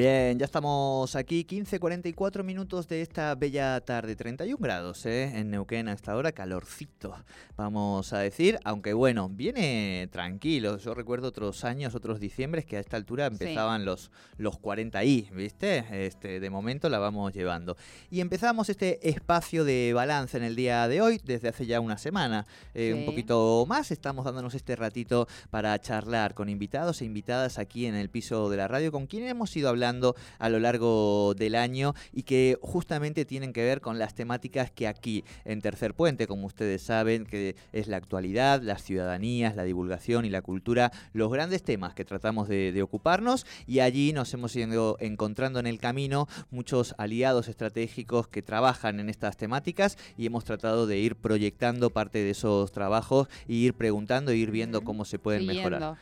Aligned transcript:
Bien, 0.00 0.19
ya 0.40 0.46
estamos 0.46 1.16
aquí, 1.16 1.44
15.44 1.46 2.42
minutos 2.44 2.88
de 2.88 3.02
esta 3.02 3.34
bella 3.34 3.78
tarde, 3.82 4.16
31 4.16 4.56
grados 4.58 5.04
¿eh? 5.04 5.38
en 5.38 5.50
Neuquén 5.50 5.86
hasta 5.86 6.12
ahora, 6.12 6.32
calorcito, 6.32 7.14
vamos 7.58 8.14
a 8.14 8.20
decir, 8.20 8.58
aunque 8.64 8.94
bueno, 8.94 9.28
viene 9.28 10.08
tranquilo, 10.10 10.78
yo 10.78 10.94
recuerdo 10.94 11.28
otros 11.28 11.62
años, 11.64 11.94
otros 11.94 12.20
diciembres 12.20 12.64
que 12.64 12.78
a 12.78 12.80
esta 12.80 12.96
altura 12.96 13.26
empezaban 13.26 13.84
los, 13.84 14.10
los 14.38 14.56
40 14.56 15.04
y, 15.04 15.28
¿viste? 15.30 15.84
Este, 16.06 16.40
de 16.40 16.48
momento 16.48 16.88
la 16.88 16.98
vamos 16.98 17.34
llevando. 17.34 17.76
Y 18.10 18.22
empezamos 18.22 18.70
este 18.70 19.10
espacio 19.10 19.62
de 19.64 19.92
balance 19.92 20.38
en 20.38 20.44
el 20.44 20.56
día 20.56 20.88
de 20.88 21.02
hoy, 21.02 21.20
desde 21.22 21.48
hace 21.48 21.66
ya 21.66 21.80
una 21.80 21.98
semana, 21.98 22.46
eh, 22.72 22.94
un 22.94 23.04
poquito 23.04 23.66
más, 23.68 23.90
estamos 23.90 24.24
dándonos 24.24 24.54
este 24.54 24.74
ratito 24.74 25.28
para 25.50 25.78
charlar 25.78 26.32
con 26.32 26.48
invitados 26.48 27.02
e 27.02 27.04
invitadas 27.04 27.58
aquí 27.58 27.84
en 27.84 27.94
el 27.94 28.08
piso 28.08 28.48
de 28.48 28.56
la 28.56 28.68
radio, 28.68 28.90
con 28.90 29.06
quien 29.06 29.24
hemos 29.24 29.54
ido 29.54 29.68
hablando 29.68 30.16
a 30.38 30.48
lo 30.48 30.58
largo 30.58 31.34
del 31.36 31.54
año 31.54 31.94
y 32.12 32.22
que 32.22 32.58
justamente 32.60 33.24
tienen 33.24 33.52
que 33.52 33.64
ver 33.64 33.80
con 33.80 33.98
las 33.98 34.14
temáticas 34.14 34.70
que 34.70 34.86
aquí 34.86 35.24
en 35.44 35.60
Tercer 35.60 35.94
Puente, 35.94 36.26
como 36.26 36.46
ustedes 36.46 36.82
saben, 36.82 37.26
que 37.26 37.56
es 37.72 37.88
la 37.88 37.96
actualidad, 37.96 38.62
las 38.62 38.82
ciudadanías, 38.82 39.56
la 39.56 39.64
divulgación 39.64 40.24
y 40.24 40.30
la 40.30 40.42
cultura, 40.42 40.92
los 41.12 41.30
grandes 41.30 41.62
temas 41.62 41.94
que 41.94 42.04
tratamos 42.04 42.48
de, 42.48 42.72
de 42.72 42.82
ocuparnos 42.82 43.46
y 43.66 43.80
allí 43.80 44.12
nos 44.12 44.32
hemos 44.34 44.54
ido 44.56 44.96
encontrando 45.00 45.60
en 45.60 45.66
el 45.66 45.78
camino 45.78 46.28
muchos 46.50 46.94
aliados 46.98 47.48
estratégicos 47.48 48.28
que 48.28 48.42
trabajan 48.42 49.00
en 49.00 49.08
estas 49.08 49.36
temáticas 49.36 49.96
y 50.16 50.26
hemos 50.26 50.44
tratado 50.44 50.86
de 50.86 50.98
ir 50.98 51.16
proyectando 51.16 51.90
parte 51.90 52.18
de 52.18 52.30
esos 52.30 52.72
trabajos 52.72 53.28
e 53.48 53.54
ir 53.54 53.74
preguntando 53.74 54.30
e 54.30 54.36
ir 54.36 54.50
viendo 54.50 54.82
cómo 54.82 55.04
se 55.04 55.18
pueden 55.18 55.46
mejorar. 55.46 55.96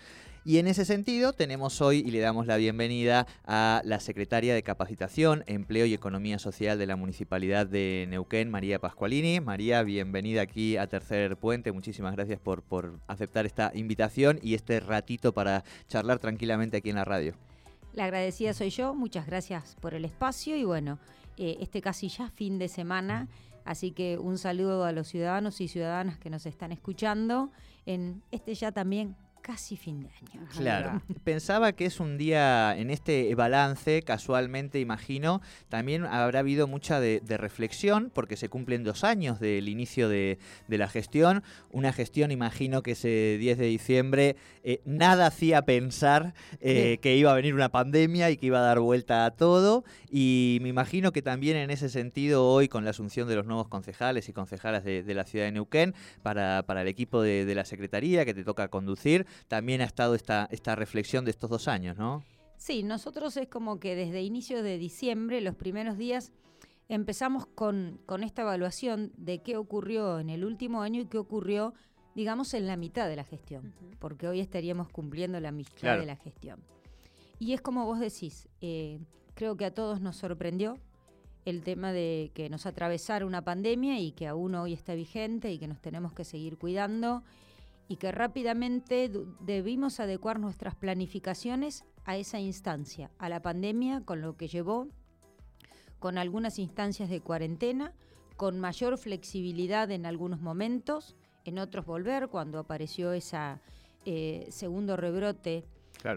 Y 0.49 0.57
en 0.57 0.67
ese 0.67 0.87
sentido 0.87 1.35
tenemos 1.35 1.83
hoy 1.83 1.99
y 1.99 2.11
le 2.11 2.21
damos 2.21 2.47
la 2.47 2.57
bienvenida 2.57 3.27
a 3.45 3.83
la 3.85 4.01
secretaria 4.01 4.55
de 4.55 4.63
Capacitación, 4.63 5.45
Empleo 5.47 5.85
y 5.85 5.93
Economía 5.93 6.39
Social 6.39 6.79
de 6.79 6.87
la 6.87 6.97
Municipalidad 6.97 7.67
de 7.67 8.07
Neuquén, 8.09 8.51
María 8.51 8.79
Pascualini. 8.79 9.41
María, 9.41 9.83
bienvenida 9.83 10.41
aquí 10.41 10.79
a 10.79 10.87
Tercer 10.87 11.37
Puente. 11.37 11.71
Muchísimas 11.71 12.17
gracias 12.17 12.41
por, 12.41 12.63
por 12.63 12.99
aceptar 13.09 13.45
esta 13.45 13.73
invitación 13.75 14.39
y 14.43 14.55
este 14.55 14.81
ratito 14.81 15.35
para 15.35 15.65
charlar 15.87 16.19
tranquilamente 16.19 16.79
aquí 16.79 16.89
en 16.89 16.97
la 16.97 17.05
radio. 17.05 17.35
La 17.93 18.05
agradecida 18.05 18.55
soy 18.55 18.71
yo, 18.71 18.95
muchas 18.95 19.27
gracias 19.27 19.77
por 19.83 19.93
el 19.93 20.07
espacio 20.07 20.57
y 20.57 20.65
bueno, 20.65 20.99
eh, 21.37 21.59
este 21.61 21.83
casi 21.83 22.09
ya 22.09 22.31
fin 22.31 22.59
de 22.59 22.69
semana, 22.69 23.29
así 23.67 23.91
que 23.91 24.17
un 24.17 24.39
saludo 24.39 24.87
a 24.87 24.93
los 24.93 25.09
ciudadanos 25.09 25.61
y 25.61 25.69
ciudadanas 25.69 26.17
que 26.17 26.31
nos 26.31 26.47
están 26.47 26.73
escuchando 26.73 27.51
en 27.85 28.23
este 28.31 28.55
ya 28.55 28.73
también 28.73 29.15
casi 29.49 29.79
fin 29.79 30.03
de 30.03 30.09
año. 30.09 30.47
Claro. 30.55 31.03
Pensaba 31.25 31.73
que 31.73 31.87
es 31.87 32.01
un 32.01 32.19
día 32.19 32.77
en 32.77 32.91
este 32.91 33.35
balance, 33.35 34.03
casualmente 34.03 34.79
imagino, 34.79 35.41
también 35.71 36.05
habrá 36.05 36.41
habido 36.41 36.67
mucha 36.67 37.01
de, 37.01 37.23
reflexión, 37.39 38.11
porque 38.13 38.37
se 38.37 38.51
cumplen 38.51 38.85
dos 38.85 39.05
años 39.05 39.41
del 39.41 39.71
inicio 39.71 40.11
de, 40.11 40.39
la 40.69 40.87
gestión. 40.87 41.43
Una 41.71 41.95
gestión, 41.95 42.31
imagino 42.31 42.83
que 42.83 42.91
ese 42.91 43.39
10 43.41 43.57
de 43.57 43.65
diciembre 43.65 44.37
eh, 44.65 44.83
nada 44.85 45.27
hacía 45.29 45.63
pensar 45.63 46.35
eh, 46.61 46.99
que 47.01 47.17
iba 47.17 47.33
a 47.33 47.35
venir 47.35 47.55
una 47.55 47.71
pandemia 47.71 48.31
y 48.31 48.37
que 48.37 48.49
iba 48.49 48.59
a 48.59 48.63
dar 48.63 48.81
vuelta 48.81 49.25
a 49.25 49.31
todo. 49.31 49.83
Y 50.11 50.59
me 50.61 50.69
imagino 50.69 51.11
que 51.11 51.23
también 51.23 51.57
en 51.57 51.71
ese 51.71 51.89
sentido, 51.89 52.47
hoy 52.47 52.69
con 52.69 52.85
la 52.85 52.91
asunción 52.91 53.27
de 53.27 53.37
los 53.37 53.47
nuevos 53.47 53.69
concejales 53.69 54.29
y 54.29 54.35
concejalas 54.35 54.85
de, 54.85 55.15
la 55.15 55.25
ciudad 55.25 55.47
de 55.47 55.53
Neuquén, 55.53 55.95
para, 56.23 56.65
para 56.67 56.83
el 56.83 56.89
equipo 56.89 57.23
de 57.23 57.55
la 57.55 57.65
Secretaría 57.65 58.27
que 58.27 58.35
te 58.35 58.45
toca 58.45 58.69
conducir, 58.69 59.27
también 59.47 59.81
ha 59.81 59.85
estado 59.85 60.15
esta, 60.15 60.49
esta 60.51 60.75
reflexión 60.75 61.25
de 61.25 61.31
estos 61.31 61.51
dos 61.51 61.69
años, 61.69 61.97
¿no? 61.97 62.23
Sí, 62.57 62.83
nosotros 62.83 63.37
es 63.37 63.49
como 63.49 63.79
que 63.79 63.95
desde 63.95 64.23
inicio 64.23 64.63
de 64.63 64.79
diciembre, 64.79 65.41
los 65.41 65.55
primeros 65.55 65.97
días, 65.97 66.33
empezamos 66.89 67.47
con, 67.47 68.01
con 68.07 68.25
esta 68.25 68.43
evaluación 68.43 69.13
de 69.17 69.43
qué 69.43 69.57
ocurrió 69.57 70.19
en 70.19 70.31
el 70.31 70.45
último 70.45 70.83
año 70.83 71.01
y 71.01 71.07
qué 71.07 71.19
ocurrió, 71.19 71.75
digamos, 72.15 72.55
en 72.55 72.67
la 72.67 72.77
mitad 72.77 73.09
de 73.09 73.17
la 73.17 73.25
gestión, 73.25 73.75
porque 74.01 74.27
hoy 74.27 74.41
estaríamos 74.41 74.89
cumpliendo 74.89 75.39
la 75.39 75.53
mitad 75.53 75.99
de 75.99 76.07
la 76.07 76.17
gestión. 76.17 76.61
Y 77.39 77.53
es 77.53 77.61
como 77.61 77.85
vos 77.85 78.01
decís, 78.01 78.49
eh, 78.61 78.99
creo 79.35 79.57
que 79.57 79.65
a 79.65 79.73
todos 79.73 80.01
nos 80.01 80.17
sorprendió 80.17 80.79
el 81.45 81.63
tema 81.63 81.93
de 81.93 82.31
que 82.35 82.51
nos 82.51 82.67
atravesara 82.67 83.25
una 83.25 83.43
pandemia 83.43 84.01
y 84.01 84.13
que 84.13 84.27
aún 84.27 84.55
hoy 84.55 84.73
está 84.73 84.95
vigente 84.95 85.53
y 85.53 85.59
que 85.59 85.69
nos 85.69 85.81
tenemos 85.81 86.13
que 86.13 86.25
seguir 86.25 86.59
cuidando 86.59 87.23
y 87.89 87.97
que 87.97 88.13
rápidamente 88.13 89.11
debimos 89.41 89.99
adecuar 89.99 90.39
nuestras 90.39 90.75
planificaciones 90.75 91.85
a 92.05 92.17
esa 92.17 92.39
instancia, 92.39 93.11
a 93.19 93.29
la 93.29 93.41
pandemia, 93.41 94.03
con 94.03 94.21
lo 94.21 94.37
que 94.37 94.47
llevó, 94.47 94.89
con 95.99 96.19
algunas 96.19 96.59
instancias 96.59 97.09
de 97.09 97.21
cuarentena, 97.21 97.95
con 98.37 98.61
mayor 98.61 98.99
flexibilidad 98.99 99.91
en 99.91 100.07
algunos 100.07 100.41
momentos, 100.41 101.17
en 101.45 101.59
otros 101.59 101.87
volver, 101.87 102.29
cuando 102.29 102.59
apareció 102.59 103.13
ese 103.13 103.39
eh, 104.05 104.47
segundo 104.51 104.97
rebrote 104.97 105.65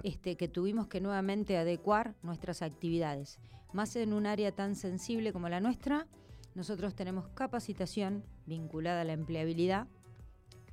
este, 0.03 0.35
que 0.35 0.47
tuvimos 0.47 0.87
que 0.87 1.01
nuevamente 1.01 1.57
adecuar 1.57 2.15
nuestras 2.21 2.61
actividades. 2.61 3.39
Más 3.73 3.95
en 3.95 4.13
un 4.13 4.27
área 4.27 4.51
tan 4.51 4.75
sensible 4.75 5.31
como 5.31 5.49
la 5.49 5.61
nuestra, 5.61 6.05
nosotros 6.53 6.95
tenemos 6.95 7.29
capacitación 7.29 8.23
vinculada 8.45 9.01
a 9.01 9.05
la 9.05 9.13
empleabilidad, 9.13 9.87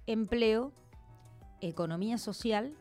empleo 0.07 0.73
economía 1.61 2.19
social, 2.19 2.75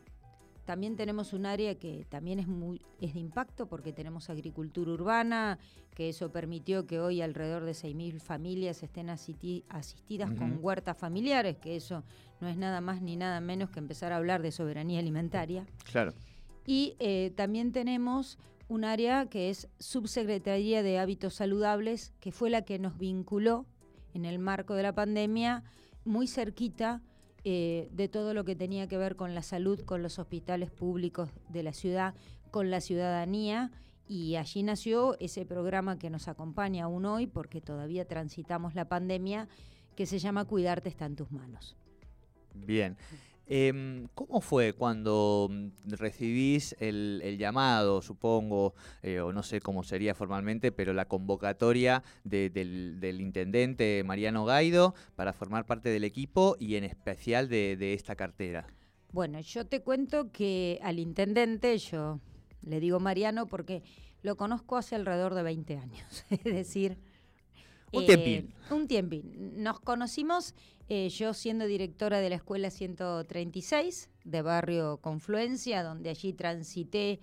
también 0.67 0.97
tenemos 0.97 1.31
un 1.31 1.45
área 1.45 1.75
que 1.75 2.05
también 2.09 2.39
es, 2.39 2.47
muy, 2.47 2.81
es 2.99 3.13
de 3.13 3.21
impacto 3.21 3.67
porque 3.67 3.93
tenemos 3.93 4.29
agricultura 4.29 4.91
urbana, 4.91 5.59
que 5.95 6.09
eso 6.09 6.29
permitió 6.33 6.85
que 6.85 6.99
hoy 6.99 7.21
alrededor 7.21 7.63
de 7.63 7.71
6.000 7.71 8.19
familias 8.19 8.83
estén 8.83 9.09
asistidas 9.09 10.33
con 10.33 10.59
huertas 10.61 10.97
familiares, 10.97 11.55
que 11.57 11.77
eso 11.77 12.03
no 12.41 12.49
es 12.49 12.57
nada 12.57 12.81
más 12.81 13.01
ni 13.01 13.15
nada 13.15 13.39
menos 13.39 13.69
que 13.69 13.79
empezar 13.79 14.11
a 14.11 14.17
hablar 14.17 14.41
de 14.41 14.51
soberanía 14.51 14.99
alimentaria. 14.99 15.65
Claro. 15.89 16.13
Y 16.65 16.97
eh, 16.99 17.31
también 17.37 17.71
tenemos 17.71 18.37
un 18.67 18.83
área 18.83 19.27
que 19.27 19.49
es 19.49 19.69
Subsecretaría 19.79 20.83
de 20.83 20.99
Hábitos 20.99 21.35
Saludables, 21.35 22.13
que 22.19 22.33
fue 22.33 22.49
la 22.49 22.63
que 22.63 22.77
nos 22.77 22.97
vinculó 22.97 23.65
en 24.13 24.25
el 24.25 24.37
marco 24.37 24.73
de 24.73 24.83
la 24.83 24.93
pandemia 24.93 25.63
muy 26.03 26.27
cerquita 26.27 27.01
eh, 27.49 27.87
de 27.93 28.09
todo 28.09 28.33
lo 28.33 28.43
que 28.43 28.57
tenía 28.57 28.89
que 28.89 28.97
ver 28.97 29.15
con 29.15 29.33
la 29.33 29.41
salud, 29.41 29.79
con 29.79 30.03
los 30.03 30.19
hospitales 30.19 30.69
públicos 30.69 31.29
de 31.47 31.63
la 31.63 31.71
ciudad, 31.71 32.13
con 32.51 32.69
la 32.69 32.81
ciudadanía. 32.81 33.71
Y 34.05 34.35
allí 34.35 34.63
nació 34.63 35.17
ese 35.21 35.45
programa 35.45 35.97
que 35.97 36.09
nos 36.09 36.27
acompaña 36.27 36.83
aún 36.83 37.05
hoy, 37.05 37.25
porque 37.25 37.61
todavía 37.61 38.05
transitamos 38.05 38.75
la 38.75 38.89
pandemia, 38.89 39.47
que 39.95 40.05
se 40.05 40.19
llama 40.19 40.43
Cuidarte 40.43 40.89
está 40.89 41.05
en 41.05 41.15
tus 41.15 41.31
manos. 41.31 41.77
Bien. 42.53 42.97
Em, 43.49 44.07
¿Cómo 44.13 44.41
fue 44.41 44.73
cuando 44.73 45.47
mm, 45.49 45.93
recibís 45.93 46.75
el, 46.79 47.37
llamado, 47.39 48.01
supongo, 48.01 48.73
eh, 49.01 49.21
o 49.21 49.31
no 49.31 49.41
sé 49.41 49.61
cómo 49.61 49.83
sería 49.83 50.13
formalmente, 50.13 50.73
pero 50.73 50.93
la 50.93 51.05
convocatoria 51.05 52.03
del, 52.25 53.21
intendente 53.21 54.03
Mariano 54.05 54.43
Gaido 54.43 54.95
para 55.15 55.31
formar 55.31 55.65
parte 55.65 55.87
del 55.89 56.03
equipo 56.03 56.57
y 56.59 56.75
en 56.75 56.83
especial 56.83 57.47
de, 57.47 57.93
esta 57.93 58.17
cartera? 58.17 58.67
Bueno, 59.13 59.39
yo 59.39 59.65
te 59.65 59.81
cuento 59.81 60.29
que 60.33 60.79
al 60.83 60.99
intendente, 60.99 61.77
yo 61.77 62.19
le 62.61 62.81
digo 62.81 62.99
Mariano 62.99 63.47
porque 63.47 63.81
lo 64.23 64.35
conozco 64.35 64.75
hace 64.75 64.95
alrededor 64.95 65.33
de 65.35 65.43
20 65.43 65.77
años, 65.77 66.25
es 66.29 66.43
decir... 66.43 66.97
Un 67.91 68.05
tiempín. 68.05 68.53
Un 68.69 68.87
tiempín. 68.87 69.63
Nos 69.63 69.79
conocimos 69.79 70.53
yo 70.89 71.33
siendo 71.33 71.65
directora 71.65 72.19
de 72.19 72.29
la 72.29 72.35
Escuela 72.35 72.69
136 72.69 74.09
de 74.23 74.41
Barrio 74.41 74.97
Confluencia, 74.97 75.83
donde 75.83 76.09
allí 76.09 76.33
transité, 76.33 77.19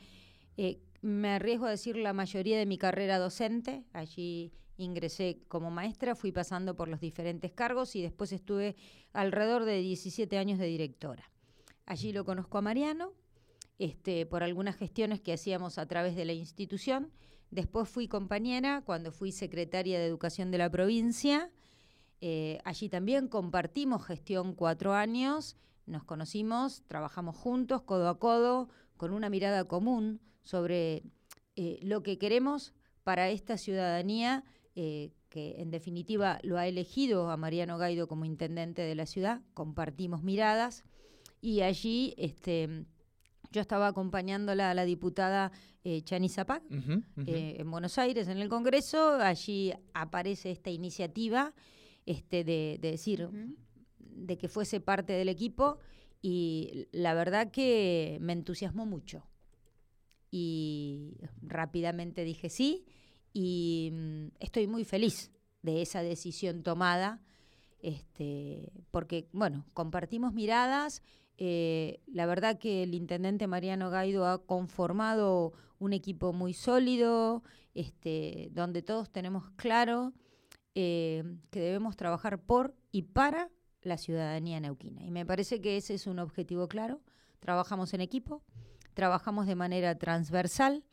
me 1.03 1.29
arriesgo 1.29 1.67
a 1.67 1.71
decir, 1.71 1.97
la 1.97 2.13
mayoría 2.13 2.59
de 2.59 2.67
mi 2.67 2.79
carrera 2.79 3.19
docente. 3.19 3.85
Allí 3.93 4.53
ingresé 4.77 5.39
como 5.49 5.71
maestra, 5.71 6.15
fui 6.15 6.33
pasando 6.33 6.75
por 6.75 6.89
los 6.89 7.01
diferentes 7.01 7.53
cargos 7.53 7.95
y 7.95 8.03
después 8.03 8.33
estuve 8.33 8.75
alrededor 9.13 9.65
de 9.65 9.79
17 9.81 10.39
años 10.39 10.59
de 10.59 10.67
directora. 10.67 11.31
Allí 11.87 12.13
lo 12.13 12.25
conozco 12.25 12.59
a 12.59 12.63
Mariano, 12.63 13.13
este, 13.79 14.27
por 14.27 14.43
algunas 14.43 14.77
gestiones 14.77 15.21
que 15.21 15.35
hacíamos 15.35 15.79
a 15.79 15.87
través 15.87 16.17
de 16.17 16.25
la 16.25 16.33
institución. 16.33 17.13
Después 17.51 17.89
fui 17.89 18.09
compañera 18.09 18.83
cuando 18.85 19.13
fui 19.13 19.33
secretaria 19.33 19.99
de 19.99 20.07
Educación 20.07 20.51
de 20.51 20.59
la 20.59 20.71
provincia. 20.71 21.51
Eh, 22.21 22.59
allí 22.65 22.89
también 22.89 23.29
compartimos 23.29 24.05
gestión 24.05 24.55
cuatro 24.55 24.95
años, 24.95 25.57
nos 25.87 26.05
conocimos, 26.05 26.83
trabajamos 26.87 27.37
juntos, 27.37 27.83
codo 27.83 28.09
a 28.09 28.19
codo, 28.19 28.69
con 28.97 29.13
una 29.13 29.29
mirada 29.29 29.65
común 29.65 30.21
sobre 30.43 31.03
eh, 31.57 31.79
lo 31.83 32.03
que 32.03 32.19
queremos 32.19 32.73
para 33.03 33.29
esta 33.29 33.59
ciudadanía 33.59 34.45
eh, 34.77 35.13
que 35.29 35.61
en 35.61 35.71
definitiva 35.71 36.39
lo 36.43 36.59
ha 36.59 36.67
elegido 36.67 37.31
a 37.31 37.37
Mariano 37.37 37.77
Gaido 37.77 38.09
como 38.09 38.25
intendente 38.25 38.83
de 38.83 38.95
la 38.95 39.07
ciudad, 39.07 39.41
compartimos 39.53 40.23
miradas 40.23 40.85
y 41.41 41.61
allí 41.61 42.15
este, 42.17 42.87
yo 43.55 43.61
estaba 43.61 43.87
acompañándola 43.87 44.73
a 44.73 44.75
la 44.75 44.85
diputada 44.85 45.53
eh, 45.85 46.03
Chani 46.03 46.29
Zapac 46.29 46.65
eh, 47.27 47.57
en 47.61 47.71
Buenos 47.71 47.99
Aires, 47.99 48.27
en 48.27 48.39
el 48.39 48.49
Congreso. 48.49 49.15
Allí 49.21 49.73
aparece 49.95 50.51
esta 50.51 50.71
iniciativa 50.71 51.55
este, 52.05 52.43
de, 52.43 52.79
decir 52.83 53.29
de 54.01 54.37
que 54.37 54.49
fuese 54.49 54.81
parte 54.81 55.13
del 55.13 55.29
equipo 55.29 55.79
y 56.21 56.89
la 56.91 57.15
verdad 57.15 57.53
que 57.53 58.19
me 58.21 58.33
entusiasmó 58.33 58.87
mucho. 58.87 59.25
Y 60.33 61.19
rápidamente 61.41 62.25
dije 62.25 62.51
sí 62.51 62.85
y 63.33 63.91
mm, 63.93 64.27
estoy 64.41 64.67
muy 64.67 64.85
feliz 64.85 65.31
de 65.63 65.81
esa 65.81 66.03
decisión 66.03 66.65
tomada, 66.65 67.23
este, 67.79 68.73
porque, 68.91 69.29
bueno, 69.33 69.65
compartimos 69.75 70.33
miradas. 70.35 71.03
Eh, 71.37 72.01
la 72.07 72.27
verdad 72.27 72.59
que 72.59 72.83
el 72.83 72.95
intendente 72.95 73.47
Mariano 73.47 73.91
Gaido 73.91 74.27
ha 74.27 74.45
conformado 74.45 75.53
un 75.79 75.93
equipo 75.93 76.33
muy 76.33 76.55
sólido, 76.55 77.43
este, 77.75 78.51
donde 78.53 78.83
todos 78.83 79.11
tenemos 79.11 79.51
claro 79.57 80.13
eh, 80.75 81.25
que 81.51 81.61
debemos 81.61 81.97
trabajar 81.97 82.41
por 82.41 82.75
y 82.93 83.03
para 83.03 83.51
la 83.83 83.99
ciudadanía 83.99 84.61
neuquina. 84.61 85.05
Y 85.05 85.11
me 85.11 85.27
parece 85.27 85.61
que 85.61 85.77
ese 85.77 85.95
es 85.95 86.07
un 86.07 86.19
objetivo 86.19 86.69
claro. 86.69 87.01
Trabajamos 87.41 87.93
en 87.95 88.01
equipo, 88.01 88.43
trabajamos 88.95 89.47
de 89.47 89.55
manera 89.55 89.97
transversal, 89.99 90.85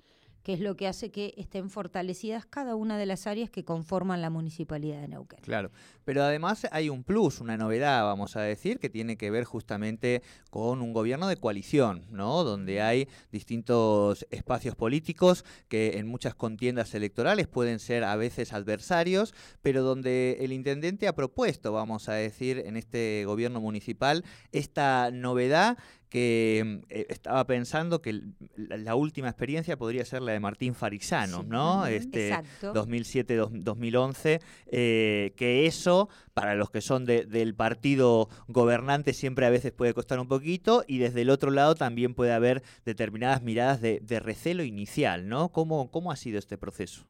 que 0.43 0.53
es 0.53 0.59
lo 0.59 0.75
que 0.75 0.87
hace 0.87 1.11
que 1.11 1.33
estén 1.37 1.69
fortalecidas 1.69 2.45
cada 2.45 2.75
una 2.75 2.97
de 2.97 3.05
las 3.05 3.27
áreas 3.27 3.49
que 3.49 3.63
conforman 3.63 4.21
la 4.21 4.29
municipalidad 4.29 5.01
de 5.01 5.07
Neuquén. 5.07 5.39
Claro, 5.41 5.71
pero 6.05 6.23
además 6.23 6.67
hay 6.71 6.89
un 6.89 7.03
plus, 7.03 7.41
una 7.41 7.57
novedad, 7.57 8.03
vamos 8.03 8.35
a 8.35 8.41
decir, 8.41 8.79
que 8.79 8.89
tiene 8.89 9.17
que 9.17 9.31
ver 9.31 9.43
justamente 9.43 10.21
con 10.49 10.81
un 10.81 10.93
gobierno 10.93 11.27
de 11.27 11.37
coalición, 11.37 12.05
¿no? 12.09 12.43
Donde 12.43 12.81
hay 12.81 13.07
distintos 13.31 14.25
espacios 14.31 14.75
políticos 14.75 15.45
que 15.67 15.97
en 15.97 16.07
muchas 16.07 16.35
contiendas 16.35 16.93
electorales 16.95 17.47
pueden 17.47 17.79
ser 17.79 18.03
a 18.03 18.15
veces 18.15 18.53
adversarios, 18.53 19.33
pero 19.61 19.83
donde 19.83 20.37
el 20.41 20.53
intendente 20.53 21.07
ha 21.07 21.15
propuesto, 21.15 21.71
vamos 21.71 22.09
a 22.09 22.13
decir, 22.13 22.63
en 22.65 22.77
este 22.77 23.23
gobierno 23.25 23.61
municipal 23.61 24.23
esta 24.51 25.11
novedad 25.11 25.77
que 26.11 26.61
mm, 26.63 26.85
eh, 26.89 27.07
estaba 27.09 27.47
pensando 27.47 28.01
que 28.01 28.21
la, 28.57 28.95
última 28.95 29.29
experiencia 29.29 29.77
podría 29.77 30.05
ser 30.05 30.21
la 30.21 30.33
de 30.33 30.39
Martín 30.41 30.75
Farisano, 30.75 31.41
¿no? 31.41 31.87
Este 31.87 32.33
2007-2011, 32.61 34.41
eh, 34.67 35.33
que 35.37 35.65
eso 35.65 36.09
para 36.33 36.55
los 36.55 36.69
que 36.69 36.81
son 36.81 37.05
del 37.05 37.55
partido 37.55 38.27
gobernante 38.47 39.13
siempre 39.13 39.45
a 39.45 39.49
veces 39.49 39.71
puede 39.71 39.93
costar 39.93 40.19
un 40.19 40.27
poquito 40.27 40.83
y 40.85 40.97
desde 40.97 41.21
el 41.21 41.29
otro 41.29 41.49
lado 41.49 41.75
también 41.75 42.13
puede 42.13 42.33
haber 42.33 42.61
determinadas 42.85 43.41
miradas 43.41 43.81
de, 43.81 44.01
recelo 44.19 44.63
inicial, 44.63 45.29
¿no? 45.29 45.49
¿Cómo, 45.49 45.89
¿Cómo 45.89 46.11
ha 46.11 46.17
sido 46.17 46.37
este 46.37 46.57
proceso? 46.57 47.07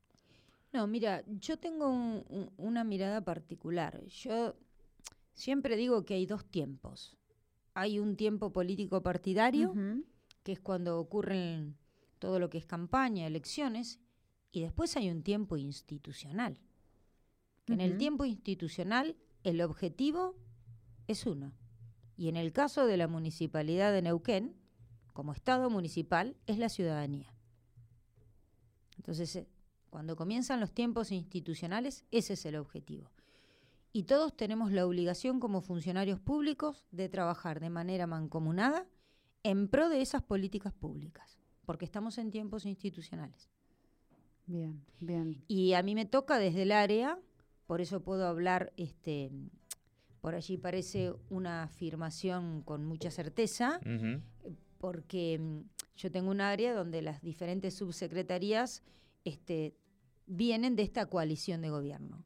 No, 0.71 0.85
mira, 0.85 1.23
yo 1.27 1.57
tengo 1.57 1.89
una 2.57 2.83
mirada 2.83 3.21
particular. 3.21 4.05
Yo 4.05 4.55
siempre 5.33 5.75
digo 5.75 6.05
que 6.05 6.13
hay 6.13 6.27
dos 6.27 6.45
tiempos 6.45 7.17
hay 7.73 7.99
un 7.99 8.15
tiempo 8.15 8.51
político 8.51 9.01
partidario, 9.01 9.73
que 10.43 10.53
es 10.53 10.59
cuando 10.59 10.99
ocurren 10.99 11.77
todo 12.19 12.39
lo 12.39 12.49
que 12.49 12.57
es 12.57 12.65
campaña, 12.65 13.27
elecciones, 13.27 13.99
y 14.51 14.61
después 14.61 14.95
hay 14.97 15.09
un 15.09 15.23
tiempo 15.23 15.57
institucional. 15.57 16.59
En 17.67 17.79
el 17.79 17.97
tiempo 17.97 18.25
institucional 18.25 19.15
el 19.43 19.61
objetivo 19.61 20.35
es 21.07 21.25
uno. 21.25 21.53
Y 22.17 22.27
en 22.27 22.35
el 22.35 22.51
caso 22.51 22.85
de 22.85 22.97
la 22.97 23.07
municipalidad 23.07 23.93
de 23.93 24.01
Neuquén, 24.01 24.55
como 25.13 25.33
Estado 25.33 25.69
municipal, 25.69 26.35
es 26.45 26.57
la 26.57 26.69
ciudadanía. 26.69 27.33
Entonces, 28.97 29.35
eh, 29.35 29.47
cuando 29.89 30.15
comienzan 30.15 30.59
los 30.59 30.73
tiempos 30.73 31.11
institucionales, 31.11 32.05
ese 32.11 32.33
es 32.33 32.45
el 32.45 32.57
objetivo 32.57 33.09
y 33.93 34.03
todos 34.03 34.35
tenemos 34.35 34.71
la 34.71 34.85
obligación 34.85 35.39
como 35.39 35.61
funcionarios 35.61 36.19
públicos 36.19 36.85
de 36.91 37.09
trabajar 37.09 37.59
de 37.59 37.69
manera 37.69 38.07
mancomunada 38.07 38.87
en 39.43 39.67
pro 39.67 39.89
de 39.89 40.01
esas 40.01 40.21
políticas 40.21 40.73
públicas, 40.73 41.39
porque 41.65 41.85
estamos 41.85 42.17
en 42.17 42.31
tiempos 42.31 42.65
institucionales. 42.65 43.49
Bien, 44.45 44.83
bien. 44.99 45.43
Y 45.47 45.73
a 45.73 45.83
mí 45.83 45.95
me 45.95 46.05
toca 46.05 46.37
desde 46.37 46.63
el 46.63 46.71
área, 46.71 47.19
por 47.67 47.81
eso 47.81 48.01
puedo 48.01 48.27
hablar, 48.27 48.73
este, 48.77 49.31
por 50.21 50.35
allí 50.35 50.57
parece 50.57 51.13
una 51.29 51.63
afirmación 51.63 52.61
con 52.61 52.85
mucha 52.85 53.11
certeza, 53.11 53.79
porque 54.77 55.39
mm, 55.39 55.59
yo 55.97 56.11
tengo 56.11 56.31
un 56.31 56.41
área 56.41 56.73
donde 56.73 57.01
las 57.01 57.21
diferentes 57.21 57.75
subsecretarías 57.75 58.83
este, 59.25 59.75
vienen 60.27 60.75
de 60.75 60.83
esta 60.83 61.05
coalición 61.07 61.61
de 61.61 61.69
gobierno. 61.69 62.23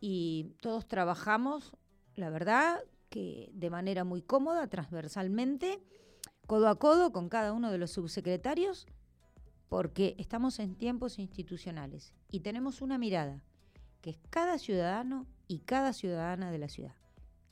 Y 0.00 0.54
todos 0.60 0.86
trabajamos, 0.86 1.76
la 2.14 2.30
verdad, 2.30 2.80
que 3.10 3.50
de 3.52 3.70
manera 3.70 4.04
muy 4.04 4.22
cómoda, 4.22 4.68
transversalmente, 4.68 5.82
codo 6.46 6.68
a 6.68 6.78
codo 6.78 7.12
con 7.12 7.28
cada 7.28 7.52
uno 7.52 7.70
de 7.70 7.78
los 7.78 7.90
subsecretarios, 7.90 8.86
porque 9.68 10.14
estamos 10.18 10.58
en 10.58 10.74
tiempos 10.74 11.18
institucionales 11.18 12.14
y 12.30 12.40
tenemos 12.40 12.80
una 12.80 12.98
mirada, 12.98 13.44
que 14.00 14.10
es 14.10 14.18
cada 14.30 14.58
ciudadano 14.58 15.26
y 15.46 15.60
cada 15.60 15.92
ciudadana 15.92 16.50
de 16.50 16.58
la 16.58 16.68
ciudad. 16.68 16.94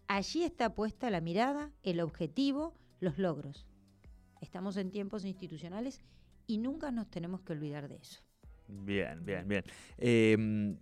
Allí 0.08 0.44
está 0.44 0.74
puesta 0.74 1.10
la 1.10 1.20
mirada, 1.20 1.72
el 1.82 2.00
objetivo, 2.00 2.74
los 3.00 3.18
logros. 3.18 3.66
Estamos 4.40 4.76
en 4.76 4.90
tiempos 4.90 5.24
institucionales 5.24 6.00
y 6.46 6.58
nunca 6.58 6.90
nos 6.90 7.10
tenemos 7.10 7.40
que 7.42 7.52
olvidar 7.52 7.88
de 7.88 7.96
eso. 7.96 8.20
Bien, 8.68 9.24
bien, 9.24 9.46
bien. 9.46 9.64
Eh, 9.98 10.76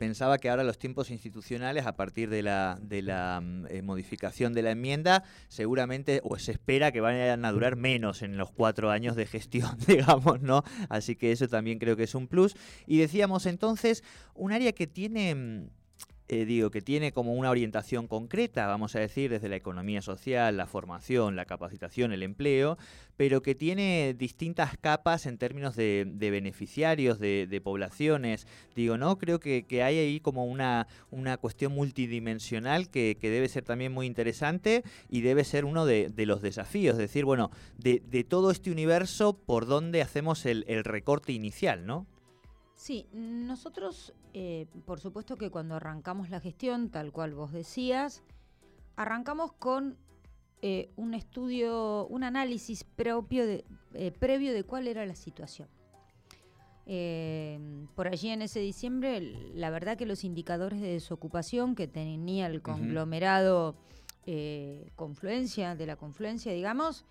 pensaba 0.00 0.38
que 0.38 0.48
ahora 0.48 0.64
los 0.64 0.78
tiempos 0.78 1.10
institucionales, 1.10 1.84
a 1.84 1.94
partir 1.94 2.30
de 2.30 2.42
la, 2.42 2.78
de 2.80 3.02
la 3.02 3.42
mm, 3.42 3.66
eh, 3.68 3.82
modificación 3.82 4.54
de 4.54 4.62
la 4.62 4.70
enmienda, 4.70 5.24
seguramente 5.48 6.22
o 6.24 6.38
se 6.38 6.52
espera 6.52 6.90
que 6.90 7.02
vayan 7.02 7.44
a 7.44 7.52
durar 7.52 7.76
menos 7.76 8.22
en 8.22 8.38
los 8.38 8.50
cuatro 8.50 8.90
años 8.90 9.14
de 9.14 9.26
gestión, 9.26 9.76
digamos, 9.86 10.40
¿no? 10.40 10.64
Así 10.88 11.16
que 11.16 11.32
eso 11.32 11.48
también 11.48 11.78
creo 11.78 11.96
que 11.96 12.04
es 12.04 12.14
un 12.14 12.28
plus. 12.28 12.56
Y 12.86 12.96
decíamos 12.96 13.44
entonces, 13.44 14.02
un 14.34 14.52
área 14.52 14.72
que 14.72 14.86
tiene 14.86 15.34
mm, 15.34 15.68
eh, 16.32 16.44
digo, 16.44 16.70
que 16.70 16.80
tiene 16.80 17.10
como 17.10 17.34
una 17.34 17.50
orientación 17.50 18.06
concreta, 18.06 18.68
vamos 18.68 18.94
a 18.94 19.00
decir, 19.00 19.32
desde 19.32 19.48
la 19.48 19.56
economía 19.56 20.00
social, 20.00 20.56
la 20.56 20.68
formación, 20.68 21.34
la 21.34 21.44
capacitación, 21.44 22.12
el 22.12 22.22
empleo, 22.22 22.78
pero 23.16 23.42
que 23.42 23.56
tiene 23.56 24.14
distintas 24.16 24.78
capas 24.78 25.26
en 25.26 25.38
términos 25.38 25.74
de, 25.74 26.06
beneficiarios, 26.16 27.18
de, 27.18 27.60
poblaciones. 27.64 28.46
Digo, 28.76 28.96
¿no? 28.96 29.18
Creo 29.18 29.40
que, 29.40 29.64
hay 29.82 29.98
ahí 29.98 30.20
como 30.20 30.44
una, 30.44 30.86
una 31.10 31.36
cuestión 31.36 31.72
multidimensional 31.72 32.90
que, 32.90 33.18
debe 33.20 33.48
ser 33.48 33.64
también 33.64 33.90
muy 33.90 34.06
interesante 34.06 34.84
y 35.08 35.22
debe 35.22 35.42
ser 35.42 35.64
uno 35.64 35.84
de, 35.84 36.12
los 36.16 36.42
desafíos. 36.42 36.92
Es 36.92 36.98
decir, 36.98 37.24
bueno, 37.24 37.50
de, 37.76 38.24
todo 38.28 38.52
este 38.52 38.70
universo, 38.70 39.32
¿por 39.32 39.66
dónde 39.66 40.00
hacemos 40.00 40.46
el, 40.46 40.64
el 40.68 40.84
recorte 40.84 41.32
inicial, 41.32 41.86
no? 41.86 42.06
Sí, 42.80 43.06
nosotros, 43.12 44.14
eh, 44.32 44.66
por 44.86 45.00
supuesto 45.00 45.36
que 45.36 45.50
cuando 45.50 45.74
arrancamos 45.74 46.30
la 46.30 46.40
gestión, 46.40 46.88
tal 46.88 47.12
cual 47.12 47.34
vos 47.34 47.52
decías, 47.52 48.22
arrancamos 48.96 49.52
con 49.52 49.98
eh, 50.62 50.90
un 50.96 51.12
estudio, 51.12 52.06
un 52.06 52.24
análisis 52.24 52.84
propio 52.84 53.46
de, 53.46 53.66
eh, 53.92 54.12
previo 54.12 54.54
de 54.54 54.64
cuál 54.64 54.88
era 54.88 55.04
la 55.04 55.14
situación. 55.14 55.68
eh, 56.86 57.60
por 57.94 58.08
allí 58.08 58.30
en 58.30 58.40
ese 58.40 58.60
diciembre, 58.60 59.20
la 59.54 59.68
verdad 59.68 59.98
que 59.98 60.06
los 60.06 60.24
indicadores 60.24 60.80
de 60.80 60.92
desocupación 60.92 61.74
que 61.74 61.86
tenía 61.86 62.46
el 62.46 62.62
conglomerado 62.62 63.76
eh, 64.24 64.90
confluencia, 64.96 65.76
de 65.76 65.84
la 65.84 65.96
confluencia, 65.96 66.52
digamos, 66.54 67.04